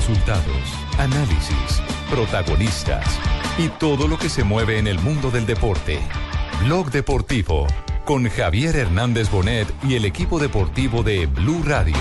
[0.00, 0.64] resultados,
[0.96, 3.04] análisis, protagonistas
[3.58, 6.00] y todo lo que se mueve en el mundo del deporte.
[6.64, 7.66] Blog Deportivo
[8.06, 11.96] con Javier Hernández Bonet y el equipo deportivo de Blue Radio.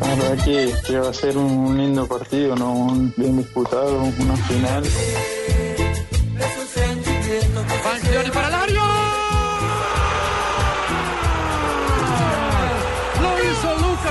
[0.00, 2.72] La verdad que, que va a ser un lindo partido, ¿no?
[2.72, 4.84] Un bien disputado, una final.
[8.34, 8.66] Para.
[8.66, 8.75] Lo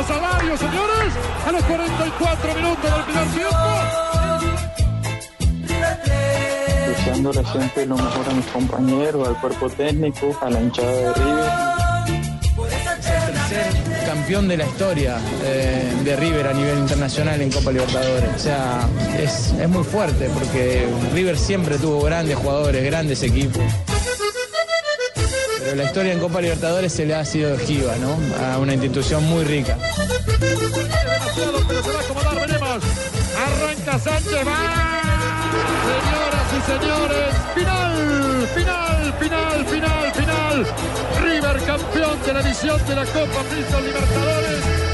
[0.10, 1.14] Alario, señores,
[1.48, 3.56] a los 44 minutos del primer tiempo.
[6.88, 11.52] Deseándole siempre lo mejor a mis compañeros, al cuerpo técnico, a la hinchada de River.
[14.06, 18.30] campeón de la historia eh, de River a nivel internacional en Copa Libertadores.
[18.36, 18.88] O sea,
[19.18, 23.64] es, es muy fuerte porque River siempre tuvo grandes jugadores, grandes equipos.
[25.66, 28.20] Pero la historia en Copa Libertadores se le ha sido esquiva, ¿no?
[28.46, 29.76] A una institución muy rica.
[31.34, 31.42] Se.
[33.36, 35.02] Arranca Sánchez, va.
[35.90, 40.68] Señoras y señores, final, final, final, final, final.
[41.24, 44.86] River campeón de la edición de la Copa Bristol Libertadores.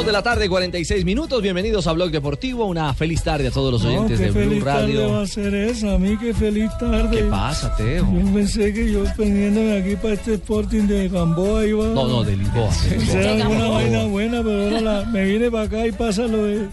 [0.00, 1.42] Dos de la tarde, 46 minutos.
[1.42, 2.64] Bienvenidos a Blog Deportivo.
[2.64, 5.20] Una feliz tarde a todos los No, oyentes qué de Blue feliz tarde va Radio.
[5.20, 7.18] a ser esa, a mí qué feliz tarde.
[7.18, 8.08] ¿Qué pasa, Teo?
[8.10, 11.88] Yo pensé que yo pendiéndome aquí para este Sporting de Gamboa iba.
[11.88, 12.70] No, no, de Lisboa.
[12.88, 13.20] de Lisboa.
[13.20, 16.66] Era una vaina buena, pero ahora la- me vine para acá y pasa lo de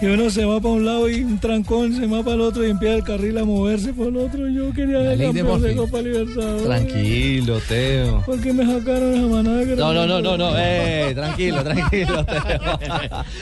[0.00, 2.66] que uno se va para un lado y un trancón se va para el otro
[2.66, 4.48] y empieza el carril a moverse por el otro.
[4.48, 5.76] Yo quería de campeón de, Murphy.
[5.76, 6.64] Copa Libertadores.
[6.64, 8.22] Tranquilo, Teo.
[8.26, 9.60] ¿Por qué me sacaron esa manada?
[9.64, 10.52] que No, era- no, no, no, no.
[10.58, 12.71] Eh, tranquilo, tranquilo, Teo.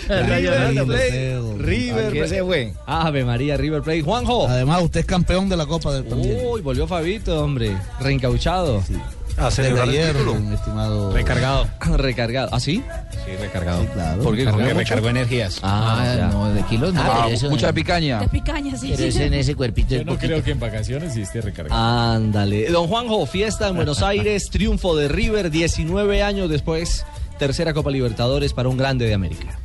[0.08, 1.40] River Plate.
[1.58, 2.72] River ¿Quién se fue?
[2.86, 4.02] Ave María, River Plate.
[4.02, 4.48] Juanjo.
[4.48, 6.38] Además, usted es campeón de la Copa del también.
[6.46, 7.76] Uy, volvió Fabito, hombre.
[8.00, 8.82] Reencauchado.
[9.36, 10.14] A celebrar ayer,
[10.52, 11.12] estimado.
[11.12, 11.66] Recargado.
[11.96, 12.48] Recargado.
[12.52, 12.82] ¿Ah, sí?
[13.24, 13.80] Sí, recargado.
[13.82, 14.22] Sí, claro.
[14.22, 14.44] ¿Por qué?
[14.44, 15.60] Porque recargó energías.
[15.62, 16.26] Ah, ya.
[16.28, 17.28] no, de kilos no.
[17.28, 18.18] eso- mucha picaña.
[18.20, 18.92] De picaña, sí.
[18.96, 20.26] pero en ese cuerpito Yo no poquito.
[20.32, 21.80] creo que en vacaciones sí esté recargado.
[21.80, 22.68] Ándale.
[22.70, 27.06] Don Juanjo, fiesta en Buenos Aires, triunfo de River 19 años después,
[27.40, 29.58] tercera Copa Libertadores para un grande de América.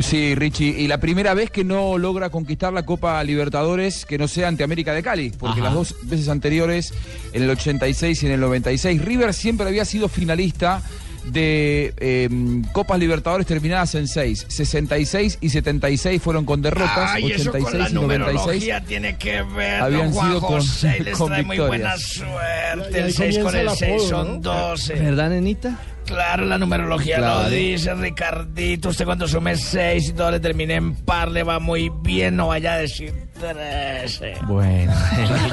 [0.00, 4.28] Sí, Richie, y la primera vez que no logra conquistar la Copa Libertadores que no
[4.28, 5.68] sea ante América de Cali, porque Ajá.
[5.68, 6.92] las dos veces anteriores,
[7.32, 10.82] en el 86 y en el 96, River siempre había sido finalista
[11.26, 12.28] de eh,
[12.72, 14.46] Copas Libertadores terminadas en 6.
[14.48, 20.62] 66 y 76 fueron con derrotas, 86 y 96 tiene que ver, habían sido con,
[21.18, 22.02] con victorias.
[22.02, 23.00] suerte.
[23.00, 24.94] El seis con el seis son 12.
[24.94, 25.78] ¿Verdad, nenita?
[26.06, 27.42] Claro, la numerología Claro.
[27.42, 28.90] lo dice, Ricardito.
[28.90, 32.36] Usted cuando sume 6 y todo le termine en par, le va muy bien.
[32.36, 34.34] No vaya a decir 13.
[34.46, 34.92] Bueno.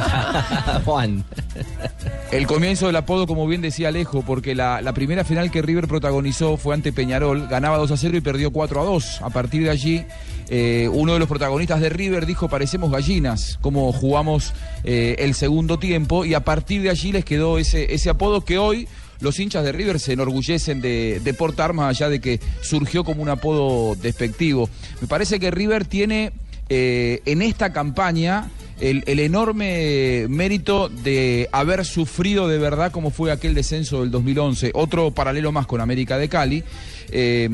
[0.85, 1.23] Juan.
[2.31, 5.87] El comienzo del apodo, como bien decía Alejo, porque la, la primera final que River
[5.87, 9.21] protagonizó fue ante Peñarol, ganaba 2 a 0 y perdió 4 a 2.
[9.21, 10.05] A partir de allí,
[10.49, 14.53] eh, uno de los protagonistas de River dijo, parecemos gallinas, como jugamos
[14.83, 18.57] eh, el segundo tiempo, y a partir de allí les quedó ese, ese apodo que
[18.57, 18.87] hoy
[19.23, 23.29] los hinchas de River se enorgullecen de, portar, más allá de que surgió como un
[23.29, 24.69] apodo despectivo.
[25.01, 26.33] Me parece que River tiene
[26.69, 33.31] eh, en esta campaña el, el enorme mérito de haber sufrido de verdad como fue
[33.31, 34.71] aquel descenso del 2011.
[34.73, 36.63] Otro paralelo más con América de Cali.
[37.15, 37.49] Eh,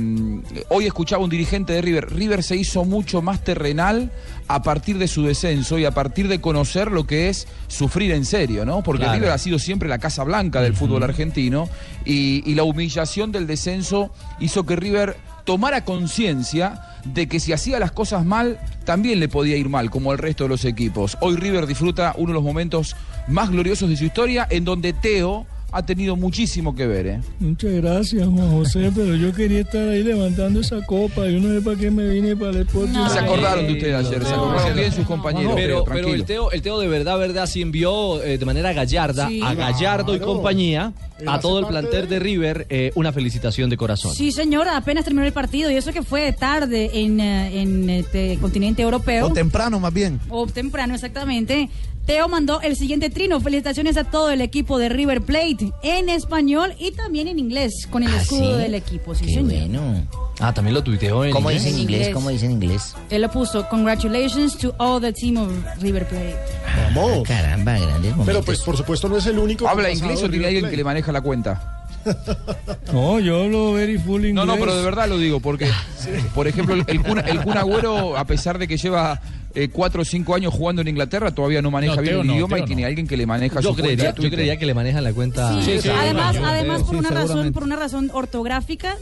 [0.69, 2.13] hoy escuchaba un dirigente de River.
[2.13, 4.11] River se hizo mucho más terrenal
[4.47, 8.25] a partir de su descenso y a partir de conocer lo que es sufrir en
[8.25, 8.81] serio, ¿no?
[8.83, 9.15] Porque Claro.
[9.19, 11.69] River ha sido siempre la casa blanca del fútbol argentino
[12.05, 15.17] y, y la humillación del descenso hizo que River
[15.49, 20.11] tomara conciencia de que si hacía las cosas mal, también le podía ir mal, como
[20.11, 21.17] el resto de los equipos.
[21.21, 22.95] Hoy River disfruta uno de los momentos
[23.27, 27.07] más gloriosos de su historia, en donde Teo ha tenido muchísimo que ver.
[27.07, 27.19] ¿eh?
[27.39, 31.27] Muchas gracias, Juan José, pero yo quería estar ahí levantando esa copa.
[31.27, 32.93] Yo no sé para qué me vine para el Sporting.
[32.93, 33.09] No.
[33.09, 35.53] Se acordaron de usted ayer, se acordaron no, bien no, sus compañeros.
[35.55, 36.23] Pero, el.
[36.25, 39.41] Teo, el Teo de verdad, verdad, sí envió eh, de manera gallarda Sí.
[39.43, 40.93] a Gallardo y compañía,
[41.27, 44.13] a todo el plantel de- de River, eh, una felicitación de corazón.
[44.13, 48.37] Sí, señora, apenas terminó el partido y eso que fue tarde en, eh, en este
[48.41, 49.27] continente europeo.
[49.27, 50.19] O temprano, más bien.
[50.29, 51.69] o temprano exactamente.
[52.09, 53.39] Teo mandó el siguiente trino.
[53.39, 58.01] Felicitaciones a todo el equipo de River Plate en español y también en inglés con
[58.01, 58.61] el ¿Ah, escudo sí?
[58.63, 59.13] del equipo.
[59.13, 59.51] Sí, Qué señor.
[59.69, 60.07] bueno.
[60.39, 61.65] Ah, también lo tuiteó en ¿Cómo inglés.
[61.65, 62.09] dice en inglés?
[62.11, 62.95] ¿Cómo dice en inglés?
[63.11, 63.69] Él lo puso.
[63.69, 65.51] Congratulations to all the team of
[65.81, 66.35] River Plate.
[66.65, 66.89] Ah,
[67.27, 68.25] caramba, grandes momentos.
[68.25, 69.65] Pero pues por supuesto no es el único.
[69.65, 71.78] que ¿Habla inglés o en tiene alguien que le maneja la cuenta?
[72.93, 74.33] No, yo hablo very full inglés.
[74.33, 75.69] No, no, pero de verdad lo digo, porque,
[76.33, 79.21] por ejemplo, el, el, Kun, el Kun Agüero, a pesar de que lleva
[79.55, 82.33] eh, cuatro o cinco años jugando en Inglaterra, todavía no maneja No, bien el no,
[82.33, 84.65] idioma y tiene alguien que le maneja Yo su cuenta creería, de yo creería que
[84.65, 85.61] le manejan la cuenta.
[85.63, 88.95] Sí, sí, además, además por una razón, por una razón ortográfica,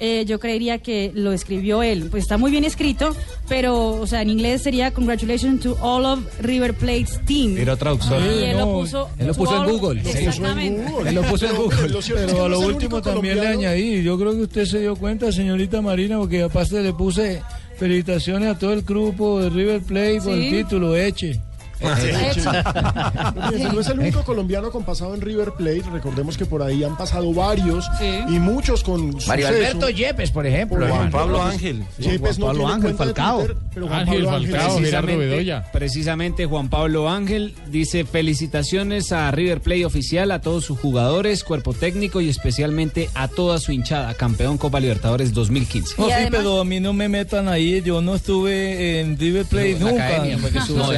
[0.00, 2.08] eh, yo creería que lo escribió él.
[2.10, 3.14] Pues está muy bien escrito,
[3.48, 7.56] pero, o sea, en inglés sería Congratulations to all of River Plate's team.
[7.58, 8.20] Era traductor.
[8.22, 9.08] Y él no, lo puso.
[9.18, 10.04] él lo puso en Google.
[10.04, 10.92] Sí, Exactamente.
[11.06, 12.00] Él lo puso en Pero- Google.
[12.14, 14.02] pero lo a lo último también le añadí.
[14.02, 17.42] Yo creo que usted se dio cuenta, señorita Marina, porque aparte le puse
[17.78, 21.40] felicitaciones a todo el grupo de River Plate por el título, Eche.
[21.80, 25.84] No es el único colombiano con pasado en River Plate.
[25.92, 27.86] Recordemos que por ahí han pasado varios
[28.28, 29.48] y muchos con Mario suceso.
[29.48, 30.78] Alberto Yepes, por ejemplo.
[30.78, 30.88] Por.
[30.88, 31.84] Juan Pablo Ángel.
[31.98, 33.38] Yepes no Juan Pablo Ángel Falcao.
[33.38, 39.60] Twitter, pero Juan Ángel Pablo Ángel Falcao, Precisamente, Juan Pablo Ángel dice felicitaciones a River
[39.60, 44.58] Plate oficial, a todos sus jugadores, cuerpo técnico y especialmente a toda su hinchada, campeón
[44.58, 45.94] Copa Libertadores 2015.
[45.98, 47.82] No, Y sí, además- pero a mí no me metan ahí.
[47.82, 50.08] Yo no estuve en River Plate la nunca.
[50.08, 50.38] academia.
[50.70, 50.92] No,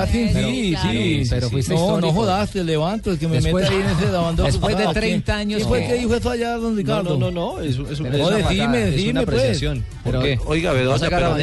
[0.00, 0.90] Racing, Pero- sí, claro.
[0.92, 1.26] sí.
[1.30, 2.12] Pero fuiste No, no histórico.
[2.12, 4.42] jodas, te levanto, el que me Después- meta ahí en ese lavando.
[4.44, 6.76] después de Ah, 30 ¿quién- años ¿Quién fue que- que dijo eso allá, don No,
[6.76, 7.18] Ricardo?
[7.18, 7.60] no, no, no.
[7.60, 9.36] Es, es, es No, una, decime, es decime, una pues.
[9.38, 9.84] apreciación.
[10.02, 10.38] ¿Por Pero, qué?
[10.46, 11.34] Oiga, ¿Va a Bedoya, pero.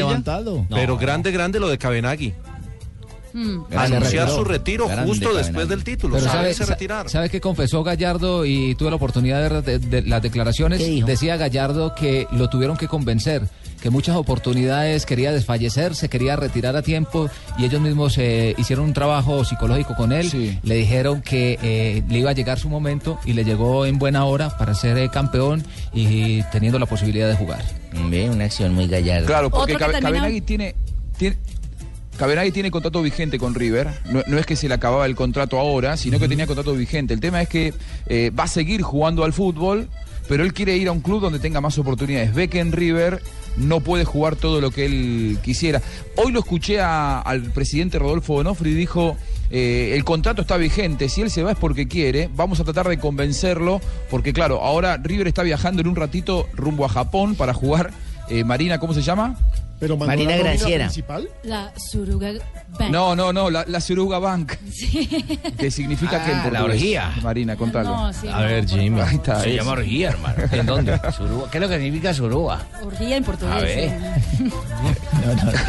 [0.69, 0.75] No.
[0.75, 2.33] pero grande, grande lo de Cabenagui.
[3.33, 3.59] Mm.
[3.75, 6.15] Anunciar su retiro Grande justo después del título.
[6.17, 7.09] Pero sabe, sabe, retirar.
[7.09, 10.81] ¿sabe qué confesó Gallardo y tuve la oportunidad de ver de- de las declaraciones?
[11.05, 13.43] Decía Gallardo que lo tuvieron que convencer,
[13.81, 18.85] que muchas oportunidades quería desfallecer, se quería retirar a tiempo y ellos mismos eh, hicieron
[18.85, 20.29] un trabajo psicológico con él.
[20.29, 20.59] Sí.
[20.63, 24.25] Le dijeron que eh, le iba a llegar su momento y le llegó en buena
[24.25, 25.63] hora para ser eh, campeón
[25.93, 27.63] y teniendo la posibilidad de jugar.
[28.09, 29.27] Ve, una acción muy gallarda.
[29.27, 30.75] Claro, porque Cabenagui tiene,
[31.17, 31.37] tiene
[32.21, 33.87] Cabenagui tiene contrato vigente con River.
[34.11, 37.15] No, no es que se le acababa el contrato ahora, sino que tenía contrato vigente.
[37.15, 37.73] El tema es que
[38.05, 39.87] eh, va a seguir jugando al fútbol,
[40.29, 42.31] pero él quiere ir a un club donde tenga más oportunidades.
[42.35, 43.23] Ve que en River
[43.57, 45.81] no puede jugar todo lo que él quisiera.
[46.15, 49.17] Hoy lo escuché a- al presidente Rodolfo Donofri y dijo,
[49.49, 52.87] eh, el contrato está vigente, si él se va es porque quiere, vamos a tratar
[52.87, 53.81] de convencerlo,
[54.11, 57.89] porque claro, ahora River está viajando en un ratito rumbo a Japón para jugar.
[58.29, 59.35] eh, Marina, ¿cómo se llama?
[59.81, 60.51] Pero mandó Marina la
[60.85, 61.27] principal.
[61.43, 62.31] La Suruga
[62.79, 62.91] Bank.
[62.91, 64.53] No, no, no, la, la Suruga Bank.
[65.57, 66.75] Que significa que en Ah, la portugués.
[66.75, 67.11] orgía.
[67.21, 67.89] Marina, contalo.
[67.89, 68.89] No, sí, A no, ver, por Jimmy.
[68.99, 69.09] favor.
[69.09, 69.39] Ahí está.
[69.41, 69.55] Se es.
[69.57, 70.35] llama orgía, hermano.
[70.51, 70.99] ¿En dónde?
[71.17, 71.51] Suruba.
[71.51, 72.61] ¿Qué es lo que significa suruba?
[72.85, 73.55] Orgía en portugués.
[73.55, 73.89] A ver.
[74.37, 74.51] sí.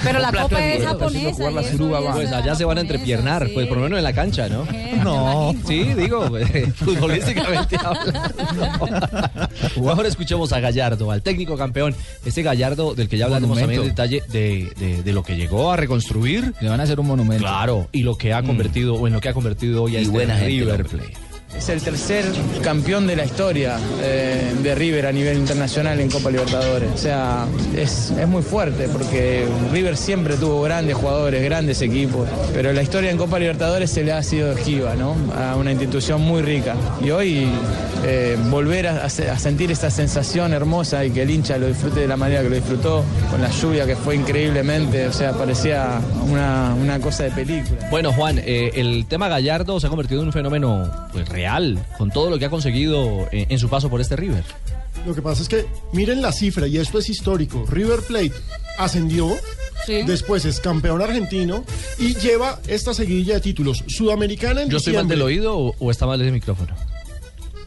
[0.04, 1.32] Pero la plato copa de es huevo, japonesa.
[1.32, 2.12] jugar la y eso suruga va.
[2.12, 3.50] Pues allá se van a japonesa, entrepiernar, sí.
[3.54, 4.62] pues por lo menos en la cancha, ¿no?
[4.72, 5.54] Eh, imagino.
[5.66, 8.30] Sí, digo, eh, futbolísticamente hablando.
[9.90, 11.94] Ahora escuchemos a Gallardo, al técnico campeón.
[12.24, 14.01] Este Gallardo del que ya hablaremos también Monumento.
[14.02, 16.52] Detalle de, de- de lo que llegó a reconstruir.
[16.60, 17.43] Le van a hacer un monumento.
[17.44, 20.02] Claro, y lo que ha convertido, o en lo que ha convertido hoy a Y
[20.02, 20.84] este buena River.
[20.87, 21.12] Plate.
[21.56, 22.25] Es el tercer
[22.62, 26.90] campeón de la historia eh, de River a nivel internacional en Copa Libertadores.
[26.93, 27.46] O sea,
[27.76, 33.10] es, es muy fuerte porque River siempre tuvo grandes jugadores, grandes equipos, pero la historia
[33.10, 35.14] en Copa Libertadores se le ha sido esquiva, ¿no?
[35.38, 36.75] A una institución muy rica.
[37.04, 37.46] Y hoy
[38.05, 41.69] eh, volver a, a se- a sentir esa sensación hermosa y que el hincha lo
[41.69, 45.32] disfrute de la manera que lo disfrutó, con la lluvia que fue increíblemente, o sea,
[45.32, 47.88] parecía una, una cosa de película.
[47.90, 51.41] Bueno, Juan, eh, el tema Gallardo se ha convertido en un fenómeno pues, real,
[51.98, 54.44] con todo lo que ha conseguido en, en su paso por este River.
[55.06, 57.64] Lo que pasa es que miren la cifra y esto es histórico.
[57.68, 58.32] River Plate
[58.78, 59.30] ascendió,
[59.86, 60.02] Sí.
[60.06, 61.64] después es campeón argentino
[61.98, 63.82] y lleva esta seguidilla de títulos.
[63.88, 65.16] Sudamericana en ¿Yo estoy mal diciembre.
[65.16, 66.72] del oído o, o está mal el micrófono?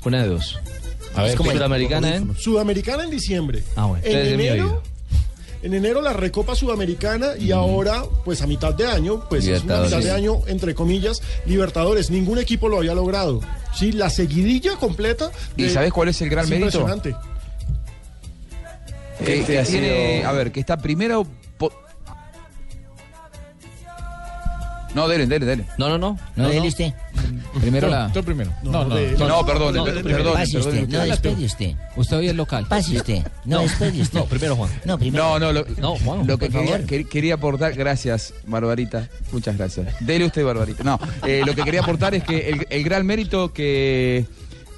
[0.05, 0.57] Una de dos.
[1.15, 1.51] A ver, es como.
[1.51, 2.37] Sudamericana en...
[2.37, 3.63] Sudamericana en diciembre.
[3.75, 4.83] Ah, bueno, en entonces es mi enero, oído.
[5.65, 9.81] En enero la Recopa Sudamericana y ahora, pues a mitad de año, pues es una
[9.81, 12.11] mitad de año, entre comillas, Libertadores.
[12.11, 13.41] Ningún equipo lo había logrado.
[13.73, 15.31] Sí, la seguidilla completa.
[15.57, 16.81] ¿Y sabes cuál es el gran es mérito?
[16.81, 17.15] Impresionante.
[19.25, 21.25] Que, Este que tiene, a ver, que está primero.
[24.95, 25.65] No, dele, dele, dele.
[25.77, 26.17] No, no, no.
[26.35, 26.93] ¿No, dele usted?
[27.59, 28.11] Primero la.
[28.13, 28.51] tú primero.
[28.63, 28.95] No, No, no.
[28.95, 30.03] perdón, No, perdón, primero.
[30.17, 30.89] perdón, Pase usted, perdón.
[30.91, 31.75] no despegue usted.
[31.97, 32.65] Usted hoy es local.
[32.67, 34.19] Pase usted, no despegue usted.
[34.19, 34.69] No, primero Juan.
[34.85, 35.23] No, primero.
[35.23, 36.49] No, no, lo, No, Juan, lo que
[37.07, 39.87] quería, aportar, gracias, Barbarita, muchas gracias.
[39.99, 40.83] Dele usted, Barbarita.
[40.83, 44.25] No, eh, lo que quería aportar es que el, el gran mérito que,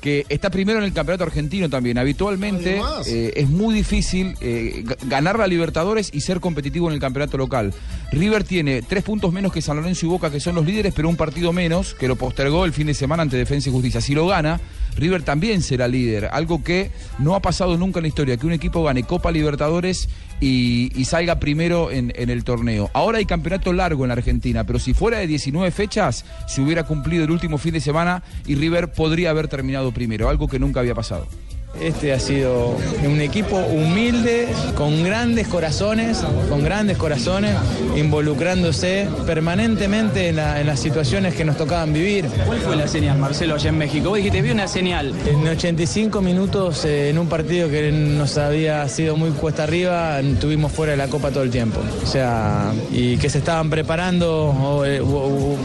[0.07, 1.97] que está primero en el campeonato argentino también.
[1.97, 7.01] Habitualmente eh, es muy difícil eh, ga- ganar la Libertadores y ser competitivo en el
[7.01, 7.73] campeonato local.
[8.13, 11.09] River tiene tres puntos menos que San Lorenzo y Boca, que son los líderes, pero
[11.09, 13.99] un partido menos, que lo postergó el fin de semana ante Defensa y Justicia.
[13.99, 14.61] Si lo gana,
[14.97, 16.29] River también será líder.
[16.31, 20.09] Algo que no ha pasado nunca en la historia, que un equipo gane Copa Libertadores
[20.41, 22.89] y, salga primero en, en el torneo.
[22.93, 26.83] Ahora hay campeonato largo en la Argentina, pero si fuera de 19 fechas, se hubiera
[26.83, 30.81] cumplido el último fin de semana y River podría haber terminado primero, algo que nunca
[30.81, 31.27] había pasado.
[31.79, 37.51] Este ha sido un equipo humilde, con grandes corazones, con grandes corazones,
[37.95, 42.25] involucrándose permanentemente en, la- en las situaciones que nos tocaban vivir.
[42.47, 44.09] ¿Cuál fue la señal, Marcelo, allá en México?
[44.09, 45.13] Vos dijiste, vi una señal.
[45.27, 50.71] En 85 minutos, eh, en un partido que nos había sido muy cuesta arriba, tuvimos
[50.71, 51.79] fuera de la Copa todo el tiempo.
[52.03, 55.57] O sea, y que se estaban preparando, o, eh, o- o-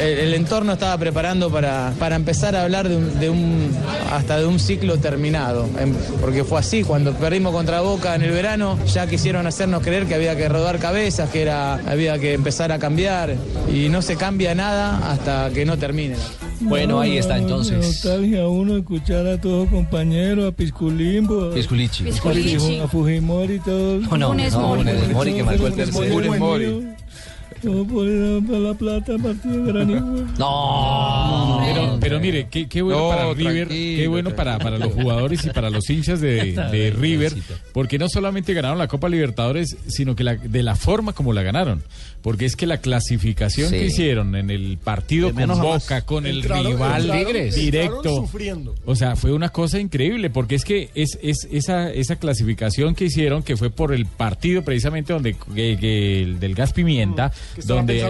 [0.00, 3.70] el, el entorno estaba preparando para, para empezar a hablar de un, de un-
[4.12, 5.68] hasta de un ciclo terminado.
[5.78, 10.06] Em, Porque fue así, cuando perdimos contra Boca en el verano, ya quisieron hacernos creer
[10.06, 13.34] que había que rodar cabezas, que era, había que empezar a cambiar,
[13.72, 16.16] y no se cambia nada hasta que no termine.
[16.62, 17.78] Bueno, ahí está No, entonces.
[17.78, 21.46] Nostalgia uno escuchar a todos compañeros, a Pisculimbo.
[21.50, 22.06] a- Pisculichi.
[22.08, 24.02] A Fujimori- A Fujimori y todos.
[24.10, 24.82] No, no, Funes no, Mori.
[24.82, 26.20] Funes Mori que marcó el tercero.
[27.62, 29.72] Por ir a la plata, partido.
[30.38, 31.60] No.
[31.64, 35.44] Pero, pero mire, qué, qué bueno No, para River, qué bueno para, para los jugadores
[35.44, 37.34] y para los hinchas de, de River,
[37.72, 41.42] porque no solamente ganaron la Copa Libertadores, sino que la, de la forma como la
[41.42, 41.82] ganaron.
[42.22, 43.76] Porque es que la clasificación Sí.
[43.76, 45.60] que hicieron en el partido De con.
[45.60, 48.16] Boca, con el rival entraron- directo.
[48.16, 48.74] sufriendo.
[48.84, 53.06] O sea, fue una cosa increíble, porque es que es, es esa, esa clasificación que
[53.06, 57.80] hicieron, que fue por el partido precisamente donde que- que el del gas pimienta, estaba
[57.80, 58.02] donde,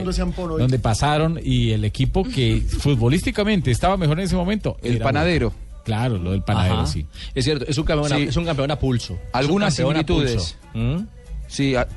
[0.58, 4.76] donde pasaron y el equipo que futbolísticamente estaba mejor en ese momento.
[4.82, 5.52] El panadero.
[5.84, 6.86] Claro, lo del panadero, Ajá.
[6.86, 7.06] sí.
[7.34, 8.26] Es cierto, es un campeón, Sí.
[8.28, 9.18] es un campeón a pulso.
[9.32, 10.56] Algunas similitudes.
[10.72, 10.78] pulso.
[10.78, 11.06] ¿Mm?
[11.48, 11.88] Sí, a-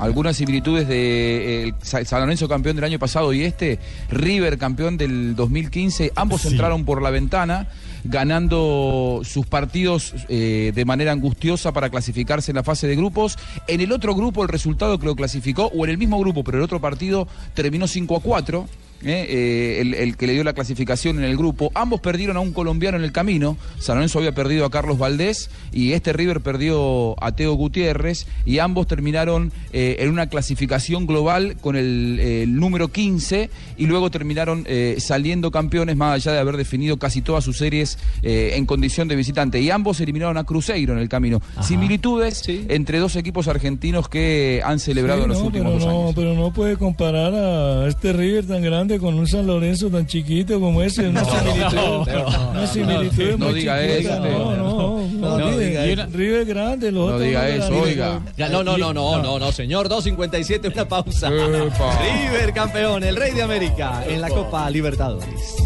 [0.00, 3.78] algunas similitudes de eh, San Lorenzo campeón del año pasado y este
[4.10, 7.68] River campeón del 2015, ambos entraron por la ventana
[8.04, 13.38] ganando sus partidos eh, de manera angustiosa para clasificarse en la fase de grupos.
[13.68, 16.58] En el otro grupo el resultado que lo clasificó, o en el mismo grupo, pero
[16.58, 18.68] el otro partido terminó 5 a 4.
[19.02, 21.70] Eh, eh, el, el que le dio la clasificación en el grupo.
[21.74, 23.56] Ambos perdieron a un colombiano en el camino.
[23.78, 28.58] San Lorenzo había perdido a Carlos Valdés y este River perdió a Teo Gutiérrez y
[28.58, 34.10] ambos terminaron eh, en una clasificación global con el, eh, el número 15 y luego
[34.10, 34.66] terminaron
[34.98, 39.60] saliendo campeones más allá de haber definido casi todas sus series en condición de visitante.
[39.60, 41.40] Y ambos eliminaron a Cruzeiro en el camino.
[41.62, 46.12] Similitudes entre dos equipos argentinos que han celebrado Sí, en los últimos no, años.
[46.14, 50.58] pero no puede comparar a este River tan grande con un San Lorenzo tan chiquito
[50.58, 51.08] como ese.
[51.08, 54.20] Una similitud, no, una no, similitud no diga eso.
[54.20, 56.12] No, no, no, No diga diga eso.
[56.12, 58.20] River grande, los No otros diga no eso, oiga.
[58.36, 59.88] Ya, no, no, no, no, no, no, señor.
[59.88, 61.28] 2.57, una pausa.
[61.28, 61.98] Epa.
[62.00, 65.56] River campeón, el rey de América en la Copa Libertadores.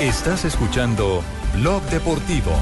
[0.00, 1.22] Estás escuchando
[1.54, 2.52] Blog Deportivo.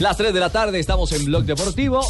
[0.00, 2.00] Las 3 de la tarde estamos en Blog Deportivo.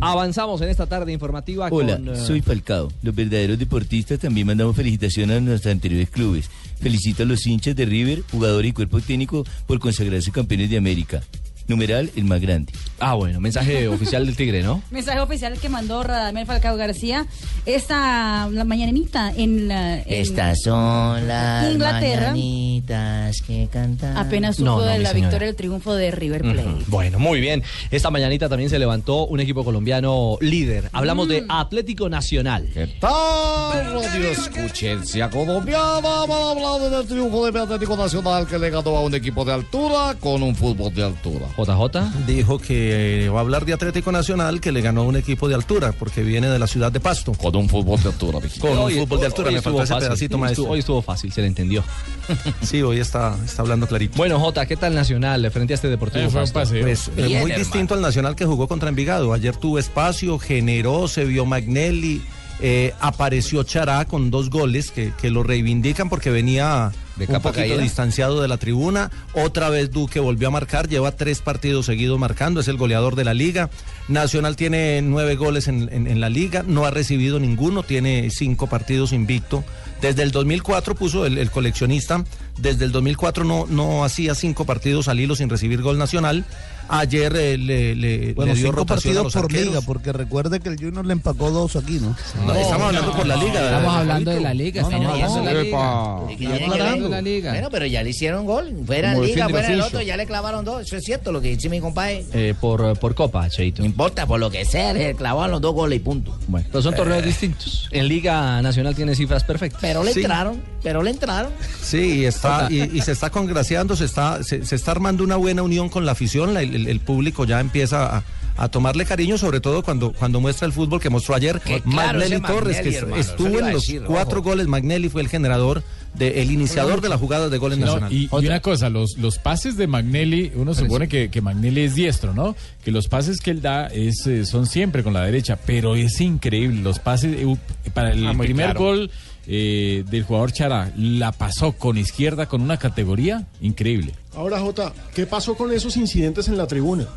[0.00, 2.08] Avanzamos en esta tarde informativa Hola, con...
[2.08, 2.90] eh, soy Falcao.
[3.02, 6.48] Los verdaderos deportistas también mandamos felicitaciones a nuestros anteriores clubes.
[6.80, 11.22] Felicito a los hinchas de River, jugador y cuerpo técnico por consagrarse campeones de América.
[11.68, 12.72] Numeral, el más grande.
[12.98, 14.82] Ah, bueno, mensaje oficial del Tigre, ¿no?
[14.90, 17.26] Mensaje oficial que mandó Radamel Falcao García
[17.66, 22.30] esta la mañanita en, la, en- Estas son las Inglaterra.
[22.30, 24.16] mañanitas que cantan.
[24.16, 25.28] apenas supo No, no, de la señora.
[25.28, 26.66] victoria del triunfo de River Plate.
[26.68, 26.78] Ujú.
[26.86, 27.62] Bueno, muy bien.
[27.90, 30.88] Esta mañanita también se levantó un equipo colombiano líder.
[30.92, 32.68] Hablamos de Atlético Nacional.
[32.72, 36.00] ¿Qué tal, Radio Escuchencia Colombiana?
[36.26, 40.16] Para hablar del triunfo de Atlético Nacional que le ganó a un equipo de altura
[40.18, 41.46] con un fútbol de altura.
[41.64, 42.24] JJ.
[42.26, 45.48] Dijo que eh, va a hablar de Atlético Nacional que le ganó a un equipo
[45.48, 47.32] de altura porque viene de la ciudad de Pasto.
[47.32, 49.82] Con un fútbol de altura, Con Hoy- un fútbol de altura, hoy me estuvo faltó
[49.84, 50.08] ese fácil.
[50.08, 50.62] pedacito, Hoy maestro.
[50.62, 51.82] estuvo- Hoy estuvo fácil, se le entendió.
[52.62, 54.16] Sí, hoy está, está hablando clarito.
[54.16, 56.60] Bueno, Jota, ¿qué tal Nacional frente a este Deportivo Eh, fue un Pasto?
[56.60, 56.82] paseo.
[56.82, 57.58] Pues eh, Bien, muy hermano.
[57.58, 59.32] distinto al Nacional que jugó contra Envigado.
[59.32, 62.22] Ayer tuvo espacio, generó, se vio Magnelli,
[62.60, 67.52] eh, apareció Chará con dos goles que, que lo reivindican porque venía De un poquito
[67.52, 67.78] caída.
[67.78, 69.10] distanciado de la tribuna.
[69.32, 73.24] Otra vez Duque volvió a marcar, lleva tres partidos seguidos marcando, es el goleador de
[73.24, 73.70] la liga.
[74.08, 78.66] Nacional tiene nueve goles en, en- en la liga, no ha recibido ninguno, tiene cinco
[78.66, 79.64] partidos invicto.
[80.00, 82.24] Desde el 2004 puso el, el coleccionista,
[82.56, 86.44] desde el 2004 no, no hacía cinco partidos al hilo sin recibir gol nacional.
[86.88, 89.66] Ayer eh, le, le- Bueno, le dio cinco partidos por arqueros.
[89.66, 92.16] liga, porque recuerde que el Junior le empacó dos aquí, ¿no?
[92.46, 93.64] No, estamos hablando por la liga.
[93.64, 94.82] Estamos eh, hablando de la liga.
[94.82, 95.76] No, estamos no, hablando de la no, liga.
[95.78, 96.54] epa.
[96.54, 97.52] Estamos hablando de la liga.
[97.52, 98.74] Bueno, pero ya le hicieron gol.
[98.86, 100.82] Fuera en liga, fuera el otro, ya le clavaron dos.
[100.82, 102.24] Eso es cierto lo que dice mi compadre.
[102.32, 103.82] Eh, por, por Copa, Cheito.
[103.82, 106.36] No importa, por lo que sea, le clavaron los dos goles y punto.
[106.48, 107.88] Bueno, pero son torneos distintos.
[107.90, 109.80] En Liga Nacional tiene cifras perfectas.
[109.80, 110.20] Pero le Sí.
[110.20, 111.52] entraron, pero le entraron.
[111.82, 115.36] Sí, y, está, y, y se está congraciando, se está, se, se está armando una
[115.36, 118.24] buena unión con la afición, la- el, el público ya empieza a,
[118.56, 122.18] a tomarle cariño, sobre todo cuando, cuando muestra el fútbol que mostró ayer Que claro,
[122.18, 124.48] Magnelli Torres, que Magnelli, hermano, eso estuvo en los decir, cuatro ojo.
[124.50, 125.82] goles, Magnelli fue el generador,
[126.14, 128.12] de, el iniciador de la jugada de goles No, nacional.
[128.12, 131.94] y, y una cosa, los, los pases de Magnelli, uno supone que, que Magnelli es
[131.94, 132.56] diestro, ¿no?
[132.84, 136.20] Que los pases que él da es, eh, son siempre con la derecha, pero es
[136.20, 136.80] increíble.
[136.82, 137.56] Los pases, eh,
[137.94, 138.80] para el Ah, primer claro.
[138.80, 139.10] gol
[139.50, 144.14] eh, del jugador Chará, la pasó con izquierda con una categoría increíble.
[144.36, 147.08] Ahora, Jota, ¿qué pasó con esos incidentes en la tribuna?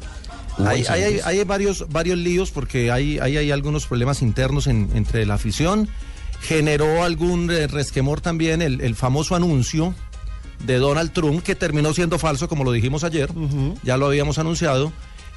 [0.58, 4.90] Hay, hay- hay- hay varios, varios líos porque hay, hay, hay algunos problemas internos en-
[4.96, 5.90] entre la afición.
[6.42, 9.94] Generó algún eh, resquemor también el, el famoso anuncio
[10.66, 13.30] de Donald Trump que terminó siendo falso, como lo dijimos ayer,
[13.84, 14.92] ya lo habíamos anunciado.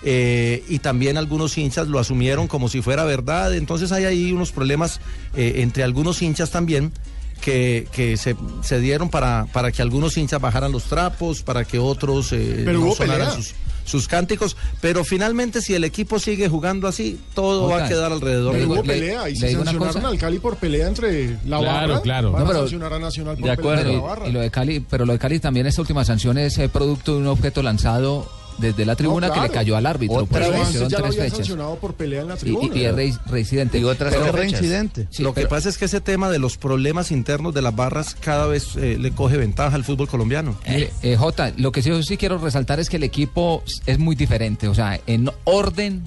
[0.04, 3.54] Eh, y también algunos hinchas lo asumieron como si fuera verdad.
[3.54, 5.00] Entonces hay ahí unos problemas
[5.36, 6.92] eh, entre algunos hinchas también
[7.40, 11.78] que, que se, se dieron para, para que algunos hinchas bajaran los trapos, para que
[11.78, 13.34] otros eh, Pero no hubo sonaran pelea.
[13.42, 14.56] sus, sus cánticos.
[14.80, 18.72] Pero finalmente, si el equipo sigue jugando así, todo va a quedar alrededor Pero del
[18.78, 22.00] hubo pelea y se sancionaron al Cali por pelea entre la Claro, barra.
[22.02, 22.32] claro.
[22.32, 24.02] Van No, a pero- sancionar a Nacional por De pelea entre la acuerdo.
[24.14, 24.26] barra.
[24.26, 26.68] Y, y lo de Cali, pero lo de Cali también, esta última sanción es eh,
[26.70, 28.26] producto de un objeto lanzado
[28.58, 29.48] desde la tribuna que claro.
[29.48, 30.16] le cayó al árbitro.
[30.18, 30.90] Otra por eso vez.
[30.90, 31.36] ya lo tres fechas.
[31.38, 32.74] sancionado por pelea en la Y, tribuna.
[32.74, 33.80] y- y es rei- reincidente.
[33.80, 35.08] Pero- reincidente.
[35.18, 38.46] Lo que pasa es que ese tema de los problemas internos de las barras cada
[38.46, 40.56] vez eh, le coge ventaja al fútbol colombiano.
[40.68, 43.98] Mire, eh, Jota, lo que sí, yo sí quiero resaltar es que el equipo es
[43.98, 46.02] muy diferente, o sea, en orden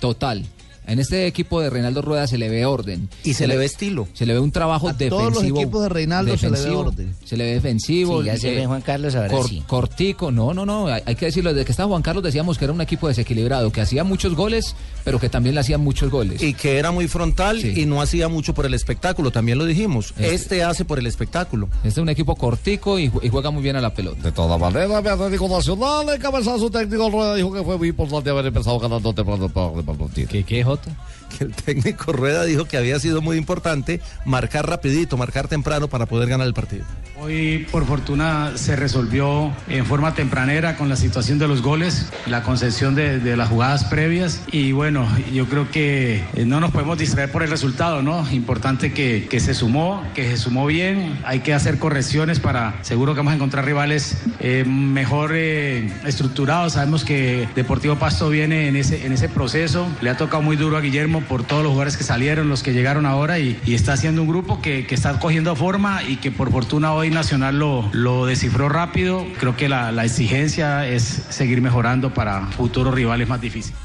[0.00, 0.44] total.
[0.88, 3.08] En este equipo de Reinaldo Rueda se le ve orden.
[3.22, 4.08] Y se le ve estilo.
[4.14, 5.18] Se le ve un trabajo A defensivo.
[5.18, 7.14] todos los equipos de Reinaldo se le ve orden.
[7.24, 8.20] Se le ve defensivo.
[8.22, 9.62] Sí, ya se ve Juan Carlos ahora sí.
[9.66, 10.86] Cortico, no, no, no.
[10.88, 13.70] Hay, hay que decirlo, desde que estaba Juan Carlos decíamos que era un equipo desequilibrado,
[13.70, 16.42] que hacía muchos goles, pero que también le hacían muchos goles.
[16.42, 20.14] Y que era muy frontal y no hacía mucho por el espectáculo, también lo dijimos.
[20.18, 21.68] Este- Este, hace por el espectáculo.
[21.78, 24.22] Este es un equipo cortico y, ju- y juega muy bien a la pelota.
[24.22, 28.30] De todas maneras, mi Atlético Nacional, el cabezazo técnico Rueda dijo que fue muy importante
[28.30, 30.28] haber empezado ganando temprano para el partido.
[30.30, 30.96] ¿Qué, qué, Jota?
[31.36, 36.06] Que el técnico Rueda dijo que había sido muy importante marcar rapidito, marcar temprano para
[36.06, 36.84] poder ganar el partido.
[37.20, 42.42] Hoy, por fortuna, se resolvió en forma tempranera con la situación de los goles, la
[42.44, 44.42] concesión de, las jugadas previas.
[44.52, 48.28] Y bueno, yo creo que eh, no nos podemos distraer por el resultado, ¿no?
[48.30, 51.18] Importante que, que se sumó, que se sumó bien.
[51.24, 56.74] Hay que hacer correcciones para, seguro que vamos a encontrar rivales eh, mejor eh, estructurados.
[56.74, 59.88] Sabemos que Deportivo Pasto viene en ese, en ese proceso.
[60.00, 62.72] Le ha tocado muy duro a Guillermo por todos los jugadores que salieron, los que
[62.72, 66.30] llegaron ahora y, y está haciendo un grupo que, que está cogiendo forma y que
[66.30, 69.24] por fortuna hoy Nacional lo, lo descifró rápido.
[69.38, 73.78] Creo que la, la exigencia es seguir mejorando para futuros rivales más difíciles.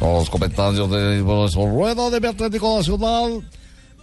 [0.00, 3.42] Los comentarios de profesor Rueda de mi Atlético Nacional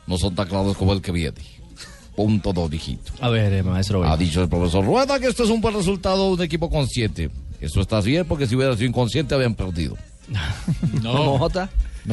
[0.07, 1.37] no son tan claros como el que viene.
[2.15, 3.11] Punto dos dígito.
[3.21, 4.03] A ver, eh, maestro.
[4.03, 7.29] Ha dicho el profesor Rueda que esto es un buen resultado de un equipo consciente.
[7.59, 9.95] Eso está bien porque si hubiera sido inconsciente habían perdido.
[11.01, 11.49] No, No,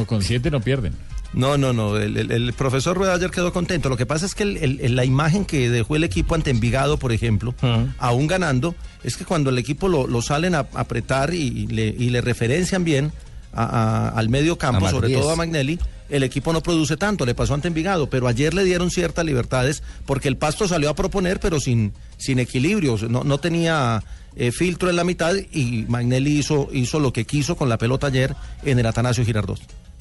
[0.06, 0.94] con siete no pierden.
[1.32, 1.96] No, no, no.
[1.96, 3.88] El, el- el profesor Rueda ayer quedó contento.
[3.88, 6.50] Lo que pasa es que el- el- el- la imagen que dejó el equipo ante
[6.50, 7.54] Envigado, por ejemplo,
[7.98, 8.74] aún ganando,
[9.04, 12.82] es que cuando el equipo lo, lo salen a apretar y, le, y le referencian
[12.84, 13.12] bien
[13.52, 17.24] a- a- al medio campo, sobre todo a Magnelli, el equipo no produce tanto.
[17.24, 20.94] Le pasó ante Envigado, pero ayer le dieron ciertas libertades porque el Pasto salió a
[20.96, 22.96] proponer, pero sin, sin equilibrio.
[23.08, 24.02] No, no tenía
[24.34, 28.08] eh, filtro en la mitad y Magnelli hizo, hizo lo que quiso con la pelota
[28.08, 29.60] ayer en el Atanasio Girardot.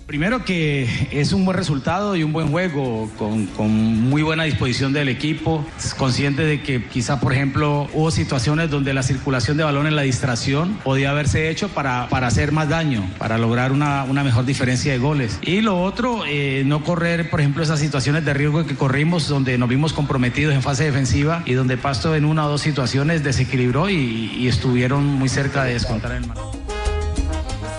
[0.10, 4.91] Primero que es un buen resultado y un buen juego, con, con muy buena disposición
[4.91, 5.63] del equipo,
[6.00, 10.02] consciente de que quizá, por ejemplo, hubo situaciones donde la circulación de balón en la
[10.02, 14.91] distracción podía haberse hecho para, para hacer más daño, para lograr una, una mejor diferencia
[14.91, 15.38] de goles.
[15.43, 19.60] Y lo otro, eh, no correr, por ejemplo, esas situaciones de riesgo que corrimos, donde
[19.60, 23.91] nos vimos comprometidos en fase defensiva y donde Pasto en una o dos situaciones desequilibró
[23.91, 26.68] y, estuvieron muy cerca de descontar el marcador.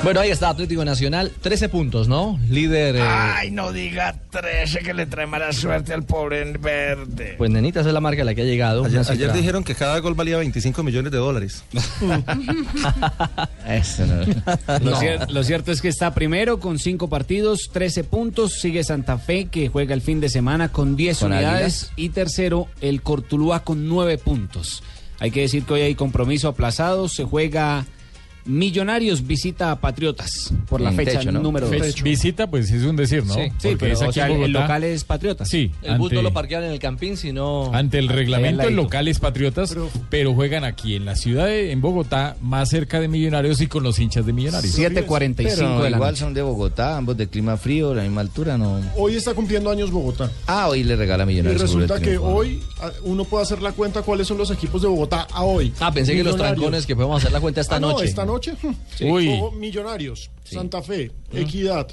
[0.03, 2.41] Bueno, ahí está Atlético Nacional, 13 puntos, ¿no?
[2.49, 2.97] Líder.
[2.97, 7.35] eh, Ay, no diga 13 que le trae mala suerte al pobre en verde.
[7.37, 8.83] Pues nenita, esa es la marca a la que ha llegado.
[8.87, 11.65] Ayer, dijeron que cada gol valía 25 millones de dólares.
[13.69, 14.25] Eso no.
[14.79, 14.97] Lo, No.
[15.01, 18.55] cier- lo cierto es que está primero con cinco partidos, 13 puntos.
[18.59, 21.93] Sigue Santa Fe, que juega el fin de semana con 10 Con unidades.
[21.97, 24.83] Y tercero, el Cortuluá con 9 puntos.
[25.19, 27.07] Hay que decir que hoy hay compromiso aplazado.
[27.11, 27.85] Se juega
[28.45, 31.41] Millonarios visita a Patriotas por la En fecha techo, ¿no?
[31.41, 32.03] número Fe- 2.
[32.03, 33.35] Visita, pues es un decir, ¿no?
[33.35, 35.49] Sí, sí, Porque pero, es aquí o sea, en el local es Patriotas.
[35.49, 37.71] Sí, El bus no lo parquean en el Campín, sino...
[37.75, 38.83] Ante el reglamento, el ladito.
[38.83, 39.75] local es Patriotas,
[40.09, 43.83] pero, juegan aquí en la ciudad de en Bogotá, más cerca de Millonarios y con
[43.83, 44.75] los hinchas de Millonarios.
[44.77, 48.81] Pero igual son de Bogotá, ambos de clima frío, la misma altura, no.
[48.97, 50.31] Hoy está cumpliendo años Bogotá.
[50.47, 51.61] Ah, hoy le regala Y Millonarios.
[51.61, 54.89] el resulta que hoy ah, uno puede hacer la cuenta cuáles son los equipos de
[54.89, 55.73] Bogotá a hoy.
[55.81, 58.07] Ah, pensé que los trancones que podemos hacer la cuenta esta Ah, no, noche.
[58.07, 58.53] esta noche.
[58.97, 59.05] Sí.
[59.05, 59.31] Uy.
[59.59, 61.87] Millonarios, Santa Fe, Equidad,